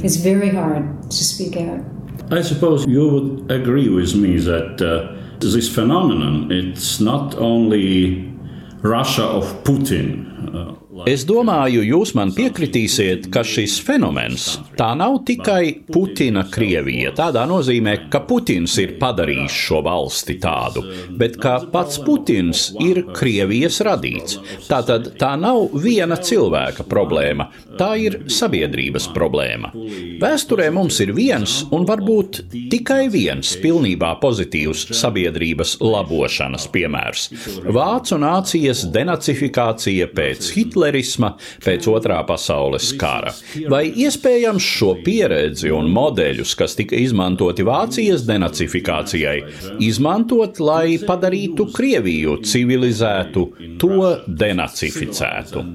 it's 0.03 0.17
very 0.17 0.50
hard 0.50 1.09
to 1.09 1.24
speak 1.24 1.57
out. 1.57 1.81
I 2.29 2.41
suppose 2.41 2.86
you 2.86 3.07
would 3.07 3.51
agree 3.51 3.89
with 3.89 4.15
me 4.15 4.38
that 4.39 4.81
uh, 4.81 5.15
this 5.39 5.69
phenomenon 5.74 6.51
it's 6.51 7.00
not 7.00 7.36
only 7.36 8.33
Russia 8.81 9.24
of 9.24 9.45
Putin. 9.63 10.53
Uh, 10.53 10.74
Es 11.05 11.25
domāju, 11.27 11.83
jūs 11.85 12.13
man 12.17 12.31
piekritīsiet, 12.33 13.27
ka 13.33 13.43
šis 13.45 13.75
fenomens 13.85 14.47
tā 14.79 14.89
nav 14.97 15.19
tikai 15.27 15.83
Putina 15.91 16.45
Krievija, 16.49 17.11
tādā 17.17 17.43
nozīmē, 17.49 18.07
ka 18.09 18.23
Putins 18.25 18.77
ir 18.81 18.95
padarījis 19.01 19.57
šo 19.67 19.81
valsti 19.85 20.37
tādu, 20.41 20.83
bet 21.19 21.37
ka 21.41 21.59
pats 21.73 21.99
Putins 22.01 22.71
ir 22.81 23.03
Krievijas 23.13 23.77
radīts. 23.85 24.39
Tātad 24.65 25.11
tā 25.21 25.35
nav 25.37 25.75
viena 25.77 26.17
cilvēka 26.17 26.87
problēma, 26.89 27.49
tā 27.77 27.91
ir 28.01 28.19
sabiedrības 28.31 29.09
problēma. 29.13 29.73
Vēsturē 30.21 30.71
mums 30.73 30.97
ir 31.03 31.13
viens 31.17 31.59
un 31.75 31.85
varbūt 31.89 32.41
tikai 32.71 33.05
viens 33.13 33.53
pilnībā 33.61 34.15
pozitīvs 34.23 34.87
sabiedrības 34.97 35.77
labošanas 35.83 36.69
piemērs- 36.73 37.29
Vācu 37.77 38.17
nācijas 38.21 38.85
denacifikācija 38.93 40.09
pēc 40.15 40.51
Hitlera 40.55 40.87
hitlerisma 40.88 41.36
pēc 41.63 41.88
otrā 41.91 42.20
pasaules 42.27 42.94
kara. 43.00 43.34
Vai 43.70 43.88
iespējams 43.91 44.63
šo 44.63 44.96
pieredzi 45.03 45.72
un 45.74 45.89
modeļus, 45.91 46.56
kas 46.58 46.75
tika 46.77 46.96
izmantoti 46.96 47.65
Vācijas 47.67 48.25
denacifikācijai, 48.27 49.41
izmantot, 49.79 50.60
lai 50.60 50.98
padarītu 51.00 51.70
Krieviju 51.74 52.39
civilizētu, 52.44 53.48
to 53.79 54.15
denacificētu? 54.27 55.65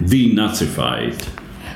Denacified. 0.00 1.28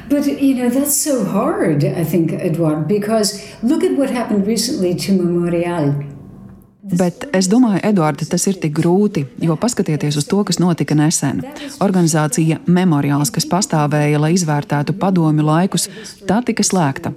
But 0.09 0.27
you 0.27 0.55
know 0.55 0.68
that's 0.68 0.94
so 0.94 1.24
hard, 1.24 1.83
I 1.83 2.05
think, 2.05 2.33
Edward, 2.33 2.87
because 2.87 3.40
look 3.62 3.83
at 3.83 3.96
what 3.96 4.11
happened 4.11 4.46
recently 4.46 4.94
to 4.94 5.12
Memorial. 5.12 6.13
Bet 6.85 7.25
es 7.33 7.47
domāju, 7.49 7.81
Eduards, 7.88 8.29
tas 8.29 8.42
ir 8.44 8.59
tik 8.61 8.75
grūti, 8.77 9.23
jo 9.40 9.55
paskatieties 9.57 10.18
uz 10.20 10.27
to, 10.29 10.42
kas 10.44 10.59
notika 10.61 10.92
nesen. 10.99 11.40
Organizācija 11.81 12.59
Memoriāls, 12.68 13.33
kas 13.33 13.47
pastāvēja, 13.49 14.20
lai 14.20 14.35
izvērtētu 14.37 14.92
padomju 15.01 15.47
laikus, 15.49 15.88
tā 16.29 16.42
tika 16.44 16.66
slēgta. 16.66 17.14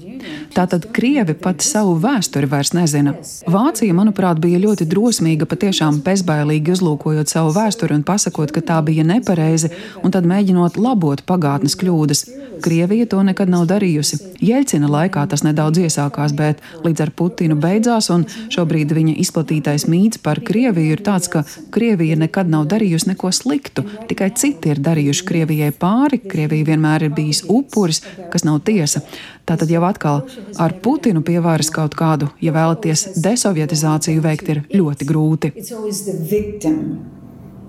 Tātad 0.55 0.87
Krievi 0.95 1.35
pat 1.35 1.65
savu 1.67 1.97
vēsturi 1.99 2.47
vairs 2.47 2.71
nezina. 2.77 3.17
Vācija, 3.51 3.95
manuprāt, 3.97 4.39
bija 4.39 4.61
ļoti 4.63 4.87
drosmīga, 4.87 5.49
patiešām 5.51 5.99
bezbailīgi 6.05 6.77
uzlūkojot 6.77 7.35
savu 7.35 7.51
vēsturi 7.59 7.99
un 7.99 8.07
pasakot, 8.07 8.55
ka 8.55 8.63
tā 8.71 8.79
bija 8.87 9.03
nepareizi, 9.03 9.73
un 9.99 10.15
tad 10.15 10.29
mēģinot 10.31 10.79
labot 10.79 11.27
pagātnes 11.27 11.75
kļūdas. 11.75 12.23
Krievija 12.63 13.05
to 13.05 13.19
nekad 13.23 13.51
nav 13.51 13.67
darījusi. 13.69 14.17
Jeļcina 14.41 14.89
laikā 14.89 15.27
tas 15.29 15.43
nedaudz 15.45 15.83
iesākās, 15.83 16.33
bet 16.37 16.63
līdz 16.85 17.03
ar 17.05 17.11
Putinu 17.17 17.57
beidzās, 17.61 18.09
un 18.13 18.25
šobrīd 18.53 18.95
viņa 18.97 19.17
izplatītais 19.57 19.87
mīts 19.89 20.19
par 20.21 20.39
Krieviju 20.41 20.95
ir 20.95 21.01
tāds, 21.01 21.27
ka 21.29 21.43
Krievija 21.71 22.15
nekad 22.15 22.49
nav 22.49 22.67
darījusi 22.67 23.09
neko 23.11 23.31
sliktu, 23.31 23.83
tikai 24.07 24.31
citi 24.35 24.69
ir 24.69 24.79
darījuši 24.79 25.25
Krievijai 25.25 25.71
pāri, 25.71 26.19
Krievija 26.19 26.65
vienmēr 26.65 27.07
ir 27.07 27.13
bijis 27.13 27.43
upuris, 27.47 28.01
kas 28.31 28.43
nav 28.45 28.61
tiesa. 28.63 29.01
Tātad 29.45 29.69
jau 29.69 29.83
atkal 29.83 30.25
ar 30.57 30.73
Putinu 30.81 31.23
pie 31.23 31.39
varas 31.39 31.69
kaut 31.69 31.95
kādu, 31.95 32.29
ja 32.41 32.51
vēlaties 32.51 33.17
desovietizāciju 33.17 34.21
veikt, 34.21 34.49
ir 34.49 34.63
ļoti 34.73 35.05
grūti. 35.05 35.53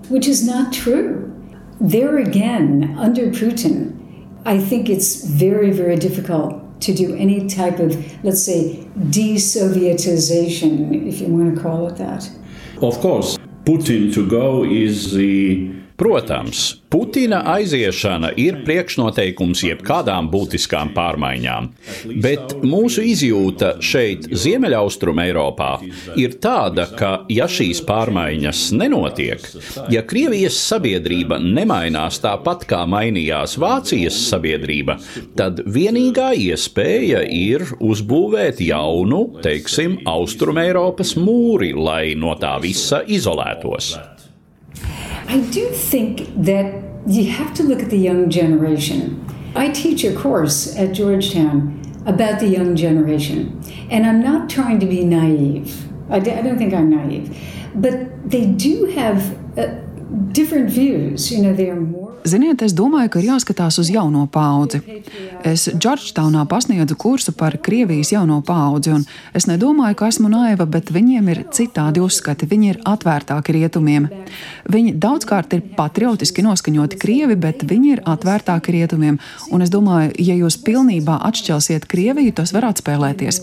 Which 0.09 0.27
is 0.27 0.43
not 0.43 0.73
true. 0.73 1.29
There 1.79 2.17
again, 2.17 2.97
under 2.97 3.29
Putin, 3.29 3.93
I 4.43 4.57
think 4.57 4.89
it's 4.89 5.23
very, 5.23 5.69
very 5.71 5.97
difficult 5.97 6.58
to 6.81 6.93
do 6.93 7.15
any 7.15 7.47
type 7.47 7.79
of, 7.79 8.23
let's 8.23 8.43
say, 8.43 8.83
de 9.09 9.35
Sovietization, 9.35 11.07
if 11.07 11.21
you 11.21 11.27
want 11.27 11.55
to 11.55 11.61
call 11.61 11.87
it 11.87 11.97
that. 11.97 12.29
Of 12.81 12.99
course, 12.99 13.37
Putin 13.65 14.13
to 14.13 14.27
go 14.27 14.63
is 14.63 15.13
the 15.13 15.78
Protams, 15.99 16.77
Putina 16.89 17.41
aiziešana 17.51 18.29
ir 18.39 18.61
priekšnoteikums 18.63 19.59
jebkādām 19.65 20.29
būtiskām 20.31 20.93
pārmaiņām, 20.95 21.65
bet 22.23 22.53
mūsu 22.63 23.03
izjūta 23.05 23.73
šeit, 23.83 24.29
Ziemeļaustrum 24.31 25.19
Eiropā, 25.21 25.73
ir 26.17 26.37
tāda, 26.41 26.87
ka, 26.97 27.09
ja 27.29 27.49
šīs 27.51 27.83
pārmaiņas 27.85 28.61
nenotiek, 28.79 29.43
ja 29.91 30.05
Krievijas 30.07 30.57
sabiedrība 30.69 31.41
nemainās 31.43 32.21
tāpat 32.23 32.63
kā 32.69 32.85
mainījās 32.89 33.57
Vācijas 33.59 34.21
sabiedrība, 34.29 34.95
tad 35.37 35.59
vienīgā 35.67 36.31
iespēja 36.47 37.25
ir 37.27 37.67
uzbūvēt 37.75 38.63
jaunu, 38.63 39.25
teiksim, 39.43 39.99
Austrum 40.07 40.63
Eiropas 40.63 41.13
mūri, 41.19 41.75
lai 41.75 42.15
no 42.15 42.33
tā 42.39 42.55
visa 42.63 43.03
izolētos. 43.03 43.97
I 45.29 45.41
do 45.41 45.69
think 45.69 46.43
that 46.43 46.83
you 47.05 47.29
have 47.29 47.53
to 47.53 47.63
look 47.63 47.83
at 47.83 47.91
the 47.91 47.99
young 47.99 48.31
generation. 48.31 49.23
I 49.55 49.69
teach 49.69 50.03
a 50.03 50.15
course 50.15 50.75
at 50.75 50.91
Georgetown 50.91 51.79
about 52.07 52.39
the 52.39 52.47
young 52.47 52.75
generation, 52.75 53.61
and 53.91 54.07
I'm 54.07 54.23
not 54.23 54.49
trying 54.49 54.79
to 54.79 54.87
be 54.87 55.05
naive. 55.05 55.87
I, 56.09 56.17
don't 56.19 56.57
think 56.57 56.73
I'm 56.73 56.89
naive, 56.89 57.37
but 57.75 58.27
they 58.27 58.47
do 58.47 58.85
have 58.85 59.37
uh, 59.55 59.75
Ziniet, 62.27 62.61
es 62.61 62.73
domāju, 62.75 63.09
ka 63.13 63.21
ir 63.21 63.29
jāskatās 63.29 63.79
uz 63.79 63.89
jauno 63.89 64.25
paudzi. 64.31 64.81
Es 65.47 65.69
Džordžtaunā 65.71 66.43
pasniedzu 66.51 66.97
kursu 66.99 67.31
par 67.37 67.55
Krievijas 67.63 68.11
jauno 68.11 68.41
paudzi, 68.45 68.91
un 68.97 69.05
es 69.33 69.47
nedomāju, 69.49 69.95
ka 69.99 70.09
esmu 70.11 70.29
naiva, 70.31 70.67
bet 70.67 70.91
viņiem 70.91 71.29
ir 71.31 71.41
citādi 71.55 72.03
uzskati, 72.03 72.49
viņi 72.49 72.71
ir 72.73 72.81
atvērtāki 72.91 73.55
rietumiem. 73.55 74.09
Viņi 74.69 74.95
daudzkārt 74.99 75.55
ir 75.55 75.63
patriotiski 75.77 76.43
noskaņoti 76.45 76.99
Krievi, 76.99 77.39
bet 77.39 77.63
viņi 77.69 77.93
ir 77.95 78.03
atvērtāki 78.03 78.75
rietumiem, 78.75 79.19
un 79.55 79.63
es 79.65 79.71
domāju, 79.73 80.11
ja 80.19 80.35
jūs 80.41 80.59
pilnībā 80.67 81.21
atšķelsiet 81.31 81.87
Krieviju, 81.89 82.35
tas 82.41 82.53
var 82.55 82.69
atspēlēties. 82.73 83.41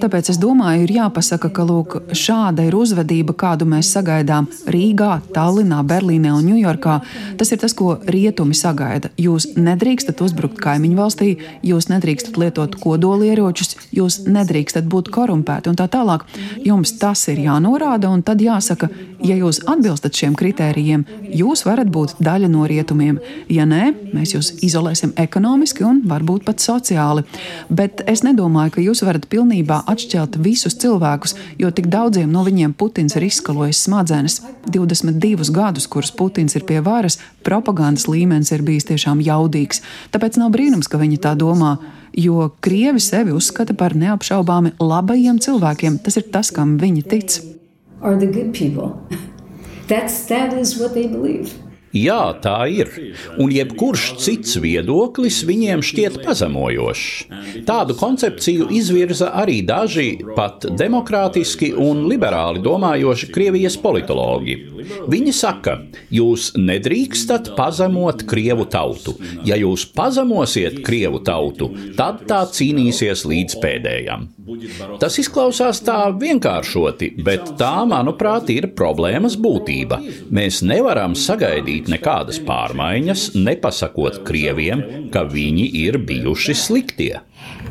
Tāpēc 0.00 0.30
es 0.32 0.38
domāju, 0.40 0.84
ir 0.86 0.94
jāpasaka, 0.96 1.50
ka 1.54 1.64
lūk, 1.66 1.96
šāda 2.16 2.64
ir 2.66 2.76
uzvedība, 2.78 3.34
kādu 3.36 3.68
mēs 3.68 3.90
sagaidām 3.94 4.48
Rīgā, 4.70 5.20
Tallinā, 5.34 5.82
Berlīnē 5.86 6.32
un 6.36 6.46
Ņujorkā. 6.50 6.96
Tas 7.40 7.52
ir 7.52 7.60
tas, 7.62 7.74
ko 7.76 7.96
rietumi 8.10 8.56
sagaida. 8.56 9.10
Jūs 9.20 9.52
nedrīkstat 9.60 10.22
uzbrukt 10.24 10.60
kaimiņu 10.62 10.98
valstī, 10.98 11.30
jūs 11.66 11.90
nedrīkstat 11.92 12.38
lietot 12.40 12.76
kodolieročus, 12.80 13.76
jūs 13.96 14.22
nedrīkstat 14.28 14.88
būt 14.90 15.12
korumpēti 15.14 15.72
un 15.72 15.78
tā 15.78 15.88
tālāk. 15.92 16.26
Jums 16.64 16.96
tas 17.00 17.26
ir 17.32 17.42
jānorāda, 17.44 18.10
un 18.10 18.24
tad 18.26 18.42
jāsaka, 18.44 18.90
ja 19.24 19.36
jūs 19.36 19.62
atbilstat 19.68 20.16
šiem 20.16 20.36
kritērijiem, 20.38 21.04
jūs 21.36 21.64
varat 21.68 21.90
būt 21.92 22.16
daļa 22.24 22.50
no 22.52 22.66
rietumiem. 22.68 23.20
Ja 23.52 23.66
nē, 23.68 23.90
mēs 24.14 24.34
jūs 24.36 24.52
izolēsim 24.66 25.14
ekonomiski 25.20 25.84
un 25.86 26.02
varbūt 26.08 26.46
pat 26.48 26.62
sociāli. 26.64 27.26
Bet 27.68 28.04
es 28.10 28.24
nedomāju, 28.26 28.76
ka 28.76 28.84
jūs 28.84 29.04
varat 29.06 29.28
pilnībā 29.30 29.59
atšķelt 29.68 30.38
visus 30.40 30.76
cilvēkus, 30.80 31.34
jo 31.60 31.70
tik 31.74 31.90
daudziem 31.92 32.30
no 32.32 32.44
viņiem 32.46 32.72
Putins 32.72 33.16
ir 33.18 33.26
izskalojis 33.28 33.82
smadzenes. 33.84 34.40
22 34.70 35.50
gadus, 35.52 35.86
kurus 35.86 36.12
Putins 36.14 36.56
ir 36.56 36.64
pie 36.68 36.80
varas, 36.84 37.18
propagandas 37.46 38.08
līmenis 38.08 38.52
ir 38.52 38.64
bijis 38.66 38.88
tiešām 38.88 39.20
jaudīgs. 39.24 39.82
Tāpēc 40.14 40.40
nav 40.40 40.52
brīnums, 40.56 40.88
ka 40.90 41.00
viņi 41.00 41.20
tā 41.22 41.36
domā. 41.38 41.76
Jo 42.16 42.50
krievi 42.64 42.98
sevi 42.98 43.30
uzskata 43.36 43.76
par 43.78 43.94
neapšaubāmi 43.94 44.74
labajiem 44.80 45.38
cilvēkiem. 45.38 46.00
Tas 46.02 46.18
ir 46.18 46.26
tas, 46.32 46.50
kam 46.50 46.78
viņi 46.80 47.02
tic. 47.06 47.40
That's, 49.90 50.26
that 50.26 50.52
is 50.52 50.78
what 50.78 50.94
they 50.94 51.06
believe. 51.06 51.69
Jā, 51.90 52.36
tā 52.38 52.56
ir. 52.70 52.90
Un 53.42 53.50
jebkurš 53.50 54.04
cits 54.22 54.54
viedoklis 54.62 55.40
viņiem 55.46 55.82
šķiet 55.82 56.20
pazemojošs. 56.22 57.64
Tādu 57.66 57.96
koncepciju 57.98 58.68
izvirza 58.78 59.32
arī 59.40 59.58
daži 59.66 60.12
pat 60.36 60.68
demokrātiski 60.78 61.72
un 61.74 62.04
liberāli 62.10 62.62
domājoši 62.62 63.30
Krievijas 63.34 63.78
politologi. 63.82 64.56
Viņi 65.10 65.34
saka, 65.34 65.76
jūs 66.14 66.52
nedrīkstat 66.58 67.52
pazemot 67.58 68.22
Krievu 68.30 68.68
tautu. 68.70 69.16
Ja 69.46 69.58
jūs 69.58 69.88
pazemosiet 69.96 70.80
Krievu 70.86 71.22
tautu, 71.26 71.72
tad 71.98 72.22
tā 72.30 72.44
cīnīsies 72.54 73.26
līdz 73.26 73.58
pēdējam. 73.62 74.28
Tas 75.00 75.18
izklausās 75.20 75.82
tā 75.86 75.98
vienkāršoti, 76.18 77.12
bet 77.22 77.52
tā, 77.60 77.84
manuprāt, 77.88 78.50
ir 78.50 78.70
problēmas 78.78 79.36
būtība. 79.40 80.00
Mēs 80.34 80.62
nevaram 80.66 81.14
sagaidīt 81.18 81.79
nekādas 81.88 82.40
pārmaiņas, 82.44 83.30
nepasakot 83.34 84.20
Krieviem, 84.26 85.08
ka 85.14 85.24
viņi 85.24 85.68
ir 85.86 85.98
bijuši 86.04 86.54
sliktie. 86.54 87.20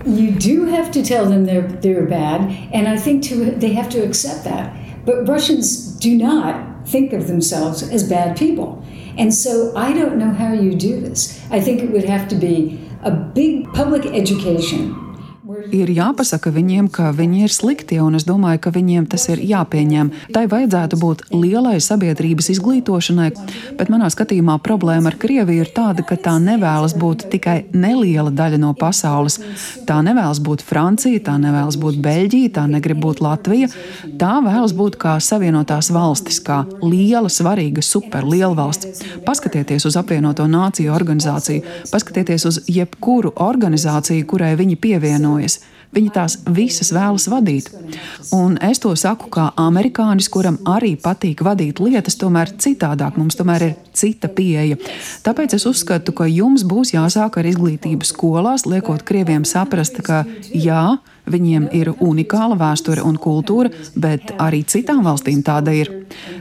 You 0.05 0.31
do 0.31 0.65
have 0.71 0.91
to 0.91 1.03
tell 1.03 1.25
them 1.25 1.45
they're, 1.45 1.67
they're 1.67 2.07
bad, 2.07 2.49
and 2.73 2.87
I 2.87 2.97
think 2.97 3.23
to, 3.29 3.51
they 3.51 3.73
have 3.73 3.89
to 3.89 3.99
accept 3.99 4.45
that. 4.45 4.73
But 5.05 5.27
Russians 5.27 5.95
do 5.99 6.17
not 6.17 6.87
think 6.87 7.13
of 7.13 7.27
themselves 7.27 7.83
as 7.83 8.07
bad 8.07 8.37
people. 8.37 8.83
And 9.17 9.33
so 9.33 9.75
I 9.75 9.93
don't 9.93 10.17
know 10.17 10.31
how 10.31 10.53
you 10.53 10.75
do 10.75 10.99
this. 11.01 11.43
I 11.51 11.59
think 11.59 11.81
it 11.81 11.91
would 11.91 12.05
have 12.05 12.27
to 12.29 12.35
be 12.35 12.79
a 13.03 13.11
big 13.11 13.71
public 13.73 14.05
education 14.05 15.08
ir 15.75 15.91
jāpasaka 15.93 16.51
viņiem, 16.53 16.89
ka 16.93 17.11
viņi 17.15 17.43
ir 17.45 17.53
slikti, 17.53 17.99
un 18.01 18.17
es 18.19 18.25
domāju, 18.27 18.61
ka 18.65 18.73
viņiem 18.75 19.07
tas 19.11 19.27
ir 19.31 19.41
jāpieņem. 19.43 20.11
Tai 20.35 20.45
vajadzētu 20.51 20.99
būt 20.99 21.23
lielai 21.33 21.77
sabiedrības 21.83 22.49
izglītošanai, 22.55 23.29
bet 23.79 23.91
manā 23.93 24.09
skatījumā 24.13 24.59
problēma 24.65 25.11
ar 25.11 25.17
Krieviju 25.19 25.65
ir 25.65 25.71
tāda, 25.75 26.05
ka 26.07 26.17
tā 26.19 26.35
nevēlas 26.41 26.95
būt 26.99 27.27
tikai 27.33 27.57
neliela 27.73 28.31
daļa 28.33 28.59
no 28.61 28.73
pasaules. 28.77 29.39
Tā 29.89 29.99
nevēlas 30.05 30.41
būt 30.43 30.63
Francija, 30.65 31.21
tā 31.29 31.37
nevēlas 31.41 31.77
būt 31.79 31.99
Beļģija, 32.03 32.53
tā 32.59 32.65
negrib 32.71 33.01
būt 33.03 33.23
Latvija. 33.25 33.69
Tā 34.19 34.33
vēlas 34.45 34.75
būt 34.77 34.99
kā 35.01 35.17
Savienotās 35.23 35.91
valstis, 35.93 36.39
kā 36.43 36.63
liela, 36.83 37.31
svarīga, 37.31 37.83
superliela 37.85 38.55
valsts. 38.57 39.03
Paskatieties 39.25 39.87
uz 39.89 39.97
apvienoto 39.99 40.47
nāciju 40.49 40.93
organizāciju, 40.95 41.63
paskatieties 41.91 42.47
uz 42.49 42.61
jebkuru 42.69 43.33
organizāciju, 43.39 44.27
kurai 44.29 44.53
viņi 44.59 44.79
pievienojas. 44.79 45.58
Viņi 45.89 46.11
tās 46.13 46.35
visas 46.53 46.91
vēlas 46.93 47.25
vadīt. 47.31 47.71
Un 48.35 48.59
es 48.61 48.81
to 48.83 48.91
saku 48.99 49.29
kā 49.33 49.47
amerikānis, 49.57 50.29
kuram 50.29 50.59
arī 50.69 50.93
patīk 51.01 51.41
vadīt 51.45 51.81
lietas, 51.81 52.19
tomēr 52.21 52.51
citādāk 52.61 53.17
mums 53.17 53.39
tomēr 53.39 53.65
ir 53.65 53.73
cita 53.97 54.29
pieeja. 54.29 54.77
Tāpēc 55.25 55.57
es 55.57 55.65
uzskatu, 55.69 56.13
ka 56.13 56.29
jums 56.29 56.65
būs 56.69 56.93
jāsāk 56.93 57.39
ar 57.41 57.49
izglītību 57.49 58.05
skolās, 58.05 58.67
liekot 58.69 59.01
krieviem 59.07 59.47
saprast, 59.49 59.97
ka 60.05 60.23
jā, 60.53 60.83
Viņiem 61.29 61.69
ir 61.77 61.91
unikāla 61.93 62.57
vēsture 62.59 63.03
un 63.05 63.19
kultūra, 63.21 63.69
bet 63.95 64.33
arī 64.41 64.63
citām 64.67 65.03
valstīm 65.05 65.43
tāda 65.45 65.73
ir. 65.77 65.91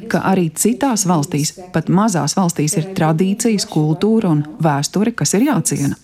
Ka 0.09 0.23
arī 0.31 0.49
citās 0.57 1.05
valstīs, 1.09 1.53
pat 1.75 1.91
mazās 1.93 2.37
valstīs, 2.39 2.79
ir 2.81 2.91
tradīcijas, 2.97 3.69
kultūra 3.69 4.33
un 4.33 4.45
vēsture, 4.65 5.13
kas 5.13 5.35
ir 5.37 5.45
jāciena. 5.51 5.99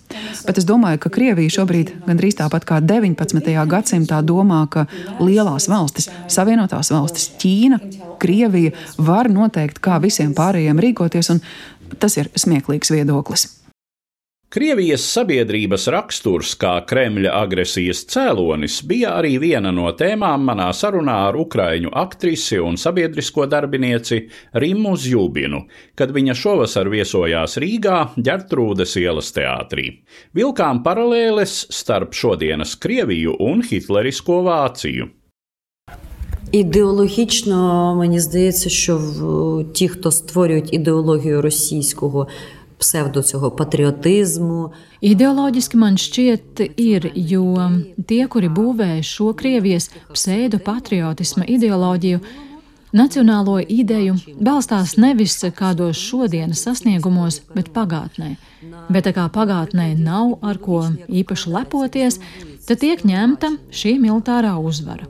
Bet 0.45 0.61
es 0.61 0.69
domāju, 0.69 1.01
ka 1.03 1.13
Krievija 1.15 1.57
šobrīd 1.57 1.95
gandrīz 2.05 2.37
tāpat 2.39 2.69
kā 2.69 2.81
19. 2.85 3.51
gadsimtā 3.71 4.21
domā, 4.23 4.61
ka 4.71 4.87
lielās 5.19 5.71
valstis, 5.73 6.11
Savienotās 6.29 6.93
valstis, 6.95 7.31
Ķīna, 7.41 7.81
Krievija 8.23 8.77
var 8.99 9.33
noteikt, 9.33 9.81
kā 9.85 9.99
visiem 10.05 10.37
pārējiem 10.37 10.81
rīkoties, 10.85 11.33
un 11.35 11.43
tas 11.99 12.21
ir 12.21 12.31
smieklīgs 12.37 12.93
viedoklis. 12.95 13.64
Krievijas 14.54 15.04
sabiedrības 15.14 15.84
raksturs 15.94 16.56
kā 16.58 16.72
Kremļa 16.90 17.36
agresijas 17.38 18.00
cēlonis 18.10 18.80
bija 18.90 19.12
arī 19.20 19.36
viena 19.44 19.70
no 19.70 19.92
tēmām 19.94 20.48
manā 20.48 20.72
sarunā 20.74 21.20
ar 21.28 21.36
ukraiņu 21.38 21.92
aktrisi 22.02 22.58
un 22.58 22.80
sabiedrisko 22.82 23.46
darbinieci 23.46 24.18
Rimu 24.64 24.96
Zjubinu, 24.98 25.60
kad 25.94 26.10
viņa 26.16 26.34
šovasar 26.42 26.90
viesojās 26.90 27.60
Rīgā 27.62 28.00
Ģertrūdes 28.18 28.98
ielas 29.04 29.30
teātrī. 29.38 29.86
Vilkām 30.34 30.82
paralēles 30.82 31.54
starp 31.70 32.18
šodienas 32.18 32.74
Krieviju 32.82 33.38
un 33.52 33.62
hitlerisko 33.62 34.42
Vāciju. 34.50 35.14
Ідеологічно 36.52 37.96
мені 37.96 38.20
здається, 38.20 38.70
що 38.70 38.98
в 38.98 39.74
ті, 39.74 39.88
хто 39.88 40.12
створюють 40.12 40.74
ідеологію 40.74 41.42
російського 41.42 42.28
pseido 42.80 43.24
цього 43.24 43.52
patriotismu. 43.52 44.70
Ideoloģiski 45.02 45.78
man 45.78 45.96
šķiet, 45.96 46.60
ir, 46.78 47.12
jo 47.16 47.56
tie, 48.08 48.28
kuri 48.28 48.50
būvēja 48.50 49.04
šo 49.04 49.34
Krievijas 49.34 49.90
pseido 50.12 50.60
patriotisma 50.60 51.46
ideoloģiju, 51.48 52.20
nacionālo 52.92 53.60
ideju, 53.64 54.16
balstās 54.42 54.98
nevis 54.98 55.38
kādos 55.56 56.00
šodienas 56.00 56.64
sasniegumos, 56.66 57.42
bet 57.56 57.72
pagātnē. 57.76 58.36
Bet 58.90 59.08
tā 59.08 59.14
kā 59.16 59.30
pagātnē 59.32 59.94
nav 60.00 60.40
ar 60.42 60.58
ko 60.58 60.84
īpaši 61.08 61.56
lepoties, 61.56 62.20
tad 62.68 62.84
tiek 62.84 63.06
ņemta 63.06 63.56
šī 63.72 63.96
militārā 64.04 64.58
uzvara. 64.60 65.08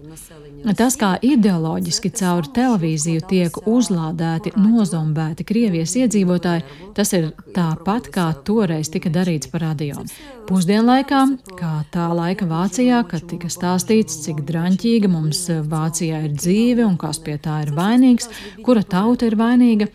Tas, 0.64 0.94
kā 0.96 1.10
ideoloģiski 1.20 2.08
caur 2.16 2.46
televīziju 2.56 3.20
tiek 3.28 3.56
uzlādēti, 3.68 4.54
nozombēti 4.56 5.44
Krievijas 5.44 5.92
iedzīvotāji, 6.00 6.64
tas 6.96 7.12
ir 7.12 7.26
tāpat 7.52 8.08
kā 8.14 8.30
toreiz 8.48 8.88
tika 8.88 9.12
darīts 9.12 9.50
par 9.52 9.66
radio. 9.66 10.00
Pusdienlaikā, 10.48 11.20
kā 11.58 11.74
tā 11.92 12.06
laika 12.16 12.48
Vācijā, 12.48 13.02
kad 13.10 13.28
tika 13.28 13.52
stāstīts, 13.52 14.22
cik 14.24 14.40
draņķīga 14.48 15.12
mums 15.12 15.44
Vācijā 15.68 16.24
ir 16.30 16.32
dzīve 16.32 16.88
un 16.88 16.96
kas 16.96 17.20
pie 17.20 17.36
tā 17.36 17.60
ir 17.66 17.74
vainīgs, 17.76 18.32
kura 18.64 18.86
tauta 18.88 19.28
ir 19.28 19.36
vainīga. 19.36 19.92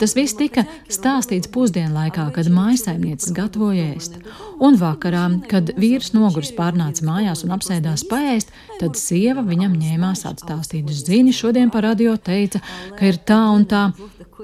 Tas 0.00 0.14
viss 0.16 0.36
tika 0.36 0.64
stāstīts 0.88 1.50
pusdienlaikā, 1.52 2.30
kad 2.32 2.48
mājsaimnieces 2.52 3.34
gatavoja 3.36 3.90
ēst. 3.92 4.16
Un 4.64 4.78
vakarā, 4.80 5.26
kad 5.50 5.74
vīrs 5.80 6.14
noguris 6.16 6.54
pārnāca 6.56 7.04
mājās 7.04 7.44
un 7.44 7.52
apsēdās 7.56 8.06
paēst, 8.08 8.54
tad 8.80 8.96
sieva 9.00 9.44
viņam 9.44 9.76
ņēmās 9.80 10.24
atstāstīt. 10.30 10.88
Zini, 10.88 11.34
šodien 11.36 11.72
par 11.72 11.84
radio 11.90 12.16
teica, 12.16 12.62
ka 12.96 13.12
ir 13.12 13.20
tā 13.28 13.42
un 13.52 13.68
tā. 13.68 13.90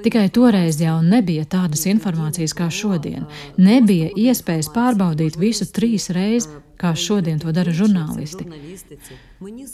Tikai 0.05 0.29
toreiz 0.33 0.81
jau 0.81 0.99
nebija 1.03 1.47
tādas 1.49 1.87
informācijas 1.89 2.55
kā 2.57 2.69
šodien. 2.73 3.27
Nebija 3.57 4.11
iespējas 4.17 4.71
pārbaudīt 4.75 5.39
visu 5.41 5.67
trīs 5.73 6.11
reizes, 6.15 6.51
kā 6.77 6.93
šodien 6.97 7.39
to 7.41 7.53
dara 7.57 7.73
žurnālisti. 7.73 8.47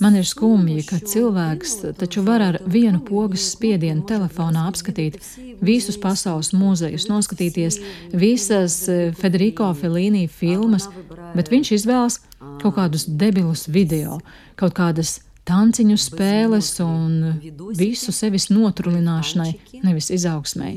Man 0.00 0.16
ir 0.18 0.26
skumji, 0.26 0.84
ka 0.86 1.00
cilvēks 1.02 1.74
taču 1.98 2.22
var 2.26 2.44
ar 2.44 2.58
vienu 2.66 3.00
pogas 3.06 3.48
spiedienu 3.54 4.04
telefonā 4.06 4.68
apskatīt 4.70 5.18
visus 5.62 5.98
pasaules 6.02 6.52
muzejus, 6.54 7.08
noskatīties 7.10 7.80
visas 8.14 8.78
eh, 8.88 9.10
Federico 9.18 9.72
Felīnī 9.78 10.28
filmas, 10.30 10.88
bet 11.34 11.50
viņš 11.50 11.74
izvēlas 11.78 12.20
kaut 12.62 12.78
kādus 12.78 13.06
debilus 13.06 13.66
video, 13.70 14.20
kaut 14.58 14.74
kādas 14.78 15.20
tanciņu 15.48 15.96
spēles 15.98 16.70
un 16.84 17.40
visu 17.78 18.14
sevis 18.14 18.48
notrulināšanai, 18.52 19.50
nevis 19.82 20.10
izaugsmai. 20.14 20.72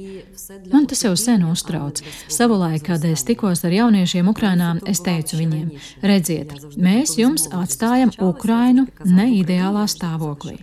Man 0.72 0.88
tas 0.90 1.04
jau 1.06 1.14
sen 1.20 1.46
uztrauc. 1.48 2.02
Savulaik, 2.32 2.86
kad 2.90 3.06
es 3.06 3.26
tikos 3.28 3.66
ar 3.66 3.76
jauniešiem 3.76 4.30
Ukrainā, 4.32 4.76
es 4.90 5.04
teicu 5.06 5.42
viņiem: 5.42 5.74
redziet, 6.04 6.56
mēs 6.78 7.18
jums 7.22 7.50
atstājam 7.54 8.14
Ukrainu 8.20 8.88
neideālā 9.06 9.86
stāvoklī. 9.92 10.60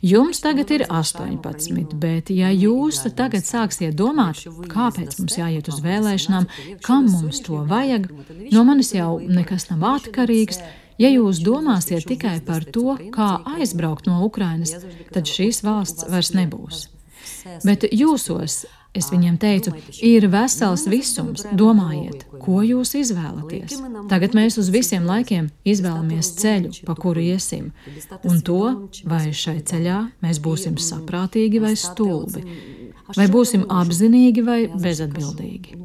Jums 0.00 0.38
tagad 0.40 0.70
ir 0.72 0.86
18, 0.88 1.90
bet 2.00 2.30
ja 2.32 2.48
jūs 2.48 3.02
tagad 3.12 3.44
sāksiet 3.44 3.92
domāt, 3.98 4.46
kāpēc 4.72 5.18
mums 5.18 5.36
jāiet 5.36 5.68
uz 5.68 5.82
vēlēšanām, 5.84 6.46
kam 6.86 7.10
mums 7.12 7.42
to 7.44 7.60
vajag, 7.68 8.08
no 8.48 8.64
manis 8.64 8.94
jau 8.96 9.18
nekas 9.20 9.68
nav 9.68 9.84
atkarīgs. 9.98 10.62
Ja 11.00 11.08
jūs 11.08 11.40
domāsiet 11.40 12.04
tikai 12.08 12.38
par 12.44 12.66
to, 12.68 12.96
kā 13.14 13.30
aizbraukt 13.56 14.08
no 14.10 14.20
Ukrainas, 14.26 14.74
tad 15.14 15.30
šīs 15.30 15.62
valsts 15.64 16.04
vairs 16.12 16.34
nebūs. 16.36 16.88
Bet 17.64 17.86
jūsos 17.88 18.64
Es 18.90 19.06
viņiem 19.12 19.36
teicu, 19.38 19.70
ir 20.02 20.24
vesels 20.32 20.82
visums, 20.90 21.44
domājiet, 21.54 22.24
ko 22.42 22.58
jūs 22.66 22.96
izvēlaties. 22.98 23.76
Tagad 24.10 24.34
mēs 24.34 24.56
uz 24.58 24.70
visiem 24.74 25.06
laikiem 25.06 25.46
izvēlamies 25.62 26.32
ceļu, 26.40 26.72
pa 26.88 26.96
kuru 26.98 27.22
iesim, 27.22 27.68
un 28.26 28.40
to, 28.42 28.64
vai 29.06 29.28
šai 29.30 29.60
ceļā 29.70 30.00
mēs 30.24 30.42
būsim 30.42 30.74
saprātīgi 30.82 31.62
vai 31.62 31.76
stulbi, 31.78 32.42
vai 33.14 33.28
būsim 33.30 33.68
apzinīgi 33.70 34.42
vai 34.42 34.58
bezatbildīgi. 34.74 35.78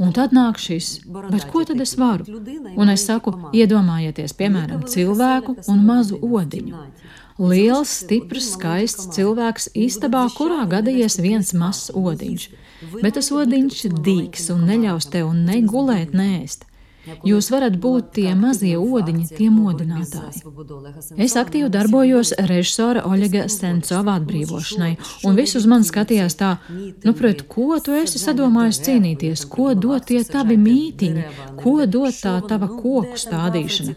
Un 0.00 0.16
tad 0.16 0.32
nāk 0.32 0.56
šis, 0.62 0.94
bet 1.12 1.44
ko 1.52 1.66
tad 1.68 1.84
es 1.84 1.92
varu? 2.00 2.40
Un 2.72 2.96
es 2.96 3.04
saku, 3.04 3.36
iedomājieties, 3.52 4.32
piemēram, 4.40 4.88
cilvēku 4.88 5.58
un 5.68 5.84
mazu 5.84 6.24
odiņu. 6.24 6.84
Liels, 7.36 7.90
stiprs, 8.00 8.54
skaists 8.54 9.10
cilvēks 9.12 9.68
istabā, 9.76 10.22
kurā 10.32 10.62
gadījies 10.70 11.18
viens 11.20 11.52
mazs 11.52 11.90
odiņš, 11.92 12.46
bet 13.02 13.18
tas 13.18 13.28
odiņš 13.28 13.82
dīks 14.06 14.48
un 14.54 14.64
neļaus 14.70 15.10
tev 15.12 15.34
ne 15.36 15.60
gulēt, 15.68 16.16
nē, 16.16 16.30
ēst. 16.46 16.64
Jūs 17.26 17.50
varat 17.52 17.76
būt 17.80 18.10
tie 18.18 18.32
mazie 18.38 18.74
odiņi, 18.78 19.26
tie 19.36 19.48
modinātāji. 19.52 20.42
Es 21.22 21.36
aktīvi 21.38 21.68
darbojos 21.72 22.32
režisora 22.50 23.04
Oļega 23.06 23.46
Sencova 23.52 24.16
atbrīvošanai, 24.20 24.92
un 25.28 25.38
visus 25.38 25.66
man 25.70 25.86
skatījās 25.86 26.38
tā, 26.40 26.56
nu, 27.04 27.14
pret 27.16 27.44
ko 27.50 27.78
tu 27.82 27.94
esi 27.96 28.20
sadomājis 28.22 28.82
cīnīties, 28.86 29.44
ko 29.50 29.72
dot 29.78 30.08
tie 30.10 30.22
tavi 30.26 30.58
mītiņi, 30.60 31.26
ko 31.60 31.76
dot 31.86 32.18
tā 32.22 32.36
tava 32.48 32.68
koku 32.72 33.18
stādīšana. 33.20 33.96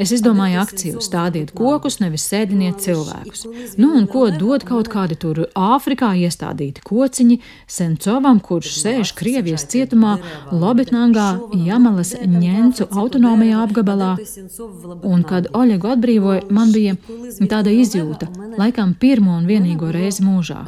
Es 0.00 0.14
izdomāju 0.16 0.60
akciju 0.64 1.04
stādiet 1.04 1.54
kokus, 1.56 2.00
nevis 2.02 2.26
sēdiniet 2.30 2.82
cilvēkus. 2.84 3.46
Nu, 3.80 3.92
un 3.98 4.08
ko 4.10 4.28
dod 4.34 4.66
kaut 4.68 4.90
kādi 4.92 5.18
tur 5.20 5.44
Āfrikā 5.54 6.12
iestādīti 6.24 6.82
kociņi 6.86 7.40
Sencovam, 7.70 8.40
kurš 8.42 8.74
sēž 8.80 9.14
Krievijas 9.18 9.66
cietumā 9.70 10.16
Lobitnangā 10.50 11.30
Jamalas 11.66 12.14
Ņēncu 12.39 12.87
autonomijā 12.91 13.61
apgabalā, 13.65 14.15
un 15.03 15.23
kad 15.27 15.49
Oļegu 15.55 15.91
atbrīvoja, 15.93 16.45
man 16.55 16.73
bija 16.75 16.95
tāda 17.51 17.73
izjūta, 17.73 18.29
laikam 18.59 18.95
pirmo 18.99 19.37
un 19.39 19.47
vienīgo 19.49 19.91
reizi 19.93 20.25
mūžā, 20.25 20.63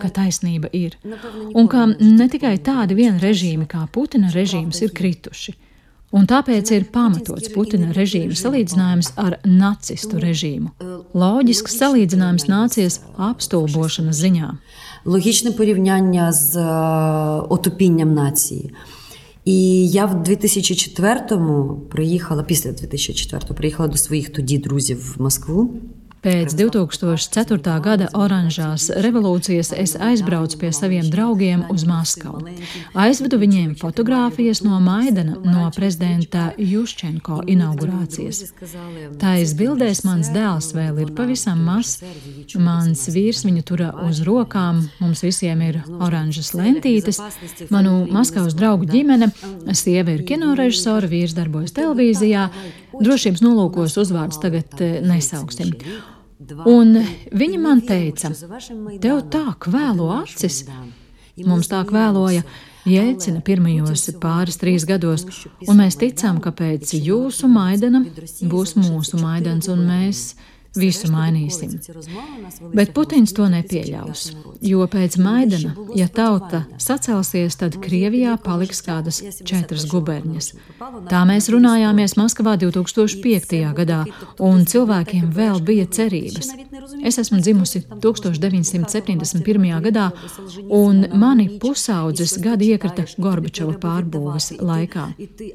ka 0.00 0.10
taisnība 0.20 0.72
ir, 0.72 0.98
un 1.54 1.70
ka 1.70 1.86
ne 2.00 2.28
tikai 2.28 2.56
tādi 2.64 2.98
vien 2.98 3.20
režīmi 3.22 3.68
kā 3.70 3.86
Putina 3.92 4.32
režīms 4.34 4.82
ir 4.84 4.94
krituši. 4.96 5.56
Un 6.08 6.24
tāpēc 6.24 6.70
ir 6.72 6.86
pamatots 6.88 7.50
Putina 7.52 7.90
režīma 7.92 8.36
salīdzinājums 8.38 9.10
ar 9.20 9.34
nacistu 9.44 10.16
režīmu. 10.22 10.70
Loģisks 11.12 11.76
salīdzinājums 11.82 12.46
nācies 12.48 13.02
apstulbošanas 13.20 14.16
ziņā. 14.16 14.54
Логічне 15.04 15.52
порівняння 15.52 16.32
з 16.32 16.64
отупінням 17.48 18.14
нації. 18.14 18.72
І 19.45 19.89
я 19.89 20.05
в 20.05 20.23
2004-му 20.23 21.81
приїхала 21.89 22.43
після 22.43 22.69
2004-го 22.69 23.55
приїхала 23.55 23.89
до 23.89 23.97
своїх 23.97 24.29
тоді 24.29 24.57
друзів 24.57 25.15
в 25.17 25.21
Москву. 25.21 25.73
Pēc 26.23 26.53
2004. 26.55 27.73
gada 27.83 28.05
oranžās 28.15 28.85
revolūcijas 29.03 29.73
es 29.75 29.97
aizbraucu 29.99 30.55
pie 30.61 30.69
saviem 30.71 31.09
draugiem 31.11 31.65
uz 31.73 31.83
Maskavu. 31.83 32.45
Aizvedu 32.95 33.35
viņiem 33.41 33.73
fotogrāfijas 33.81 34.61
no 34.63 34.79
Maidana, 34.79 35.35
no 35.43 35.65
prezidenta 35.75 36.45
Juščenko 36.55 37.41
inaugurācijas. 37.51 38.53
Tais 39.19 39.51
bildēs 39.59 40.05
mans 40.07 40.29
dēls 40.31 40.71
vēl 40.77 41.01
ir 41.03 41.11
pavisam 41.17 41.59
mazs. 41.67 41.99
Mans 42.55 43.03
vīrs 43.11 43.43
viņu 43.43 43.65
tura 43.67 43.89
uz 44.07 44.23
rokām, 44.23 44.79
mums 45.03 45.25
visiem 45.27 45.59
ir 45.67 45.81
oranžas 45.99 46.53
lentītes. 46.55 47.19
Manu 47.73 48.05
Maskavas 48.07 48.55
draugu 48.55 48.87
ģimene, 48.87 49.27
sieva 49.75 50.15
ir 50.15 50.23
kinorežisora, 50.31 51.11
vīrs 51.11 51.35
darbojas 51.35 51.75
televīzijā. 51.75 52.47
Drošības 52.93 53.41
nolūkos 53.43 53.97
uzvārds 54.01 54.41
tagad 54.43 54.81
eh, 54.83 54.99
nesauksim. 55.05 55.73
Un 56.67 56.97
viņa 57.31 57.59
man 57.61 57.81
teica, 57.87 58.33
tev 59.01 59.23
tā 59.31 59.45
kvēlo 59.63 60.09
acis. 60.19 60.63
Mums 61.47 61.69
tā 61.71 61.79
kvēloja 61.87 62.43
Jēlcina 62.83 63.39
pirmajos 63.47 64.09
pāris 64.21 64.59
trīs 64.59 64.83
gados, 64.85 65.23
un 65.65 65.79
mēs 65.79 65.95
ticām, 66.01 66.41
ka 66.43 66.51
pēc 66.51 66.91
jūsu 66.97 67.47
maidana 67.47 68.03
būs 68.51 68.75
mūsu 68.75 69.21
maidans, 69.21 69.69
un 69.71 69.85
mēs 69.87 70.33
visu 70.75 71.09
mainīsim. 71.13 71.75
Bet 72.73 72.93
Putins 72.95 73.33
to 73.35 73.45
nepieļaus, 73.51 74.25
jo 74.65 74.85
pēc 74.89 75.17
Maidana, 75.21 75.73
ja 75.97 76.07
tauta 76.09 76.63
sacelsies, 76.81 77.57
tad 77.59 77.77
Krievijā 77.83 78.35
paliks 78.41 78.81
kādas 78.85 79.21
četras 79.45 79.85
guberņas. 79.91 80.53
Tā 81.11 81.23
mēs 81.29 81.49
runājāmies 81.53 82.17
Maskavā 82.19 82.55
2005. 82.61 83.59
gadā, 83.77 84.03
un 84.39 84.65
cilvēkiem 84.69 85.29
vēl 85.35 85.61
bija 85.65 85.85
cerības. 85.87 86.53
Es 87.05 87.19
esmu 87.21 87.39
dzimusi 87.43 87.83
1971. 88.03 89.81
gadā, 89.87 90.09
un 90.69 91.05
mani 91.19 91.47
pusaudzes 91.61 92.37
gadi 92.43 92.73
iekrita 92.73 93.05
Gorbačova 93.21 93.77
pārbūves 93.81 94.53
laikā. 94.63 95.05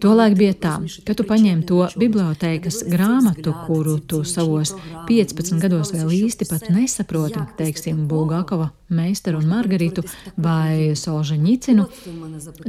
Tolaik 0.02 0.38
bija 0.38 0.54
tā, 0.54 0.74
ka 1.04 1.16
tu 1.18 1.26
paņēmi 1.28 1.66
to 1.68 1.84
bibliotēkas 1.98 2.84
grāmatu, 2.88 3.54
kuru 3.66 3.98
tu 3.98 4.22
savos 4.28 4.74
15 5.08 5.56
gados 5.62 5.94
vēl 5.94 6.10
īsti 6.26 6.48
pat 6.50 6.68
nesaproti, 6.72 7.40
teiksim, 7.56 8.04
Bulgakova 8.10 8.68
meistaru 8.92 9.40
un 9.40 9.48
Margaritu 9.48 10.02
vai 10.36 10.94
Solžaņicinu, 10.96 11.86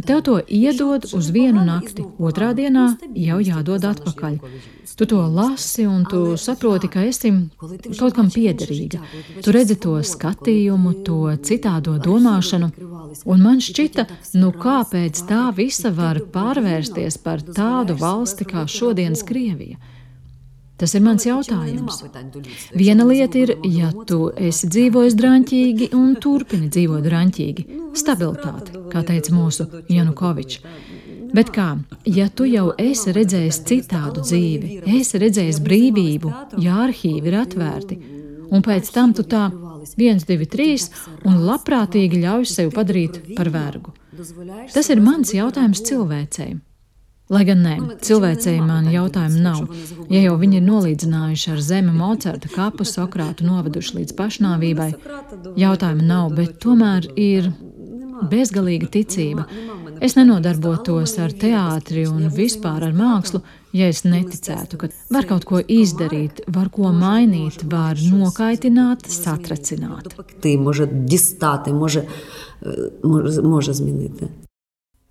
tev 0.08 0.22
to 0.28 0.38
iedod 0.48 1.08
uz 1.16 1.30
vienu 1.36 1.64
nakti, 1.68 2.06
otrā 2.20 2.52
dienā 2.56 2.86
jau 3.16 3.40
jādod 3.44 3.88
atpakaļ. 3.92 4.40
Tu 5.00 5.08
to 5.08 5.20
lasi 5.32 5.86
un 5.88 6.04
tu 6.10 6.38
saproti, 6.40 6.90
ka 6.92 7.04
esi 7.08 7.32
kaut 7.60 8.16
kam 8.16 8.32
piederīga. 8.32 9.00
Tu 9.44 9.54
redzi 9.56 9.78
to 9.80 10.00
skatījumu, 10.04 10.96
to 11.08 11.22
citādo 11.46 11.96
domāšanu, 12.04 12.72
un 13.24 13.46
man 13.46 13.64
šķita, 13.64 14.08
nu 14.40 14.52
kāpēc 14.56 15.24
tā 15.30 15.46
visa 15.56 15.94
var 15.96 16.20
pārvērsties 16.34 17.20
par 17.24 17.44
tādu 17.44 17.96
valsti 18.00 18.48
kā 18.50 18.68
šodienas 18.68 19.24
Krievija? 19.28 19.80
Tas 20.80 20.96
ir 20.96 21.04
mans 21.04 21.26
jautājums. 21.28 22.00
Viena 22.78 23.04
lieta 23.08 23.42
ir, 23.42 23.56
ja 23.68 23.92
tu 24.08 24.30
esi 24.38 24.70
dzīvojis 24.72 25.18
drāmķīgi 25.20 25.90
un 25.98 26.14
turpini 26.24 26.70
dzīvot 26.72 27.04
drāmķīgi, 27.04 27.66
stabilitāte, 28.00 28.86
kā 28.94 29.04
teica 29.08 29.36
mūsu 29.36 29.68
Janukovičs. 29.92 30.62
Bet 31.36 31.52
kā, 31.54 31.76
ja 32.10 32.26
tu 32.34 32.48
jau 32.50 32.72
esi 32.80 33.12
redzējis 33.14 33.60
citādu 33.70 34.24
dzīvi, 34.26 34.80
esi 34.98 35.20
redzējis 35.22 35.60
brīvību, 35.66 36.32
ja 36.64 36.80
arhīvi 36.88 37.30
ir 37.30 37.38
atvērti, 37.44 38.00
un 38.50 38.66
pēc 38.66 38.90
tam 38.96 39.14
tu 39.14 39.28
tā 39.30 39.50
viens, 40.00 40.26
divi, 40.26 40.48
trīs, 40.50 40.90
un 41.28 41.44
labprātīgi 41.46 42.24
ļauj 42.24 42.50
sev 42.50 42.74
padarīt 42.74 43.22
par 43.36 43.52
vergu. 43.54 43.94
Tas 44.74 44.90
ir 44.90 45.04
mans 45.04 45.36
jautājums 45.36 45.84
cilvēcei. 45.86 46.58
Lai 47.30 47.44
gan 47.46 47.60
nē, 47.62 47.76
cilvēcēji 48.02 48.62
man 48.66 48.88
jautājumu 48.90 49.42
nav. 49.44 49.68
Ja 50.10 50.24
jau 50.24 50.34
viņi 50.42 50.58
ir 50.58 50.64
nolīdzinājuši 50.66 51.52
ar 51.54 51.60
zemi 51.62 51.94
Mocerta 51.94 52.50
kapu, 52.50 52.88
Sokrātu 52.90 53.46
noveduši 53.46 54.00
līdz 54.00 54.16
pašnāvībai, 54.18 54.88
jautājumu 55.62 56.08
nav, 56.10 56.32
bet 56.34 56.58
tomēr 56.64 57.06
ir 57.14 57.52
bezgalīga 58.32 58.90
ticība. 58.98 59.46
Es 60.02 60.18
nenodarbotos 60.18 61.14
ar 61.22 61.38
teātri 61.38 62.08
un 62.10 62.32
vispār 62.34 62.88
ar 62.88 62.98
mākslu, 62.98 63.44
ja 63.78 63.92
es 63.94 64.02
neticētu, 64.08 64.82
ka 64.82 64.90
var 65.14 65.30
kaut 65.30 65.46
ko 65.46 65.62
izdarīt, 65.62 66.42
var 66.50 66.74
ko 66.74 66.90
mainīt, 66.96 67.62
var 67.70 68.00
nokaitināt, 68.10 69.06
satracināt. 69.06 70.16
Tī, 70.42 70.58
može, 70.58 70.90
distāti, 70.90 71.78
može, 71.78 72.08
može, 73.04 73.42
može 73.42 73.82
zminīt. 73.84 74.49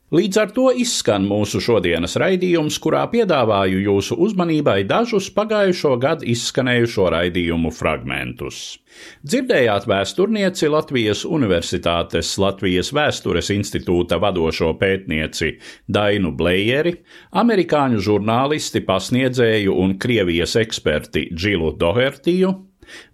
Līdz 0.08 0.38
ar 0.40 0.52
to 0.56 0.70
izskan 0.72 1.26
mūsu 1.28 1.60
šodienas 1.60 2.14
raidījums, 2.16 2.78
kurā 2.80 3.02
piedāvāju 3.12 3.82
jūsu 3.84 4.16
uzmanībai 4.24 4.78
dažus 4.88 5.26
pagājušo 5.36 5.90
gadu 6.00 6.24
izskanējušo 6.32 7.10
raidījumu 7.12 7.68
fragmentus. 7.76 8.78
Dzirdējāt 9.20 9.84
vēsturnieci 9.90 10.70
Latvijas 10.72 11.26
Universitātes 11.28 12.30
Latvijas 12.40 12.88
Vēstures 12.96 13.52
institūta 13.52 14.16
vadošo 14.22 14.70
pētnieci 14.80 15.58
Dainu 15.92 16.32
Blējeri, 16.40 16.94
amerikāņu 17.44 18.00
žurnālisti, 18.08 18.80
pasniedzēju 18.88 19.76
un 19.76 19.98
Krievijas 20.00 20.56
eksperti 20.56 21.28
Džilu 21.36 21.74
Dohertiju, 21.76 22.54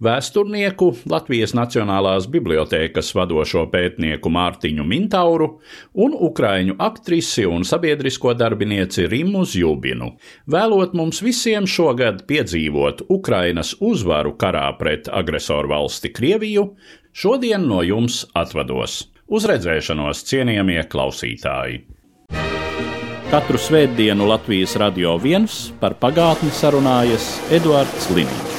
vēsturnieku, 0.05 0.91
Latvijas 1.11 1.55
Nacionālās 1.57 2.29
bibliotēkas 2.31 3.13
vadošo 3.17 3.67
pētnieku 3.73 4.33
Mārtiņu 4.33 4.87
Mintauru 4.89 5.49
un 5.95 6.17
ukraiņu 6.29 6.77
aktrisi 6.83 7.47
un 7.49 7.67
sabiedrisko 7.69 8.35
darbinieci 8.39 9.09
Rimu 9.11 9.45
Zjubinu. 9.49 10.13
Vēlot 10.51 10.95
mums 10.99 11.23
visiem 11.25 11.67
šogad 11.67 12.25
piedzīvot 12.29 13.07
Ukrainas 13.09 13.75
uzvaru 13.81 14.37
karā 14.41 14.69
pret 14.79 15.11
agresoru 15.13 15.75
valsti 15.75 16.13
Krieviju, 16.15 16.69
šodien 17.13 17.67
no 17.69 17.83
jums 17.87 18.25
atvados. 18.35 19.05
Uz 19.25 19.49
redzēšanos, 19.49 20.27
cienījamie 20.29 20.83
klausītāji! 20.93 21.85
Katru 23.35 23.59
svētdienu 23.59 24.29
Latvijas 24.31 24.77
radio 24.79 25.17
viens 25.19 25.57
par 25.81 25.97
pagātni 25.99 26.55
sarunājas 26.55 27.33
Eduards 27.57 28.13
Liniņš. 28.15 28.54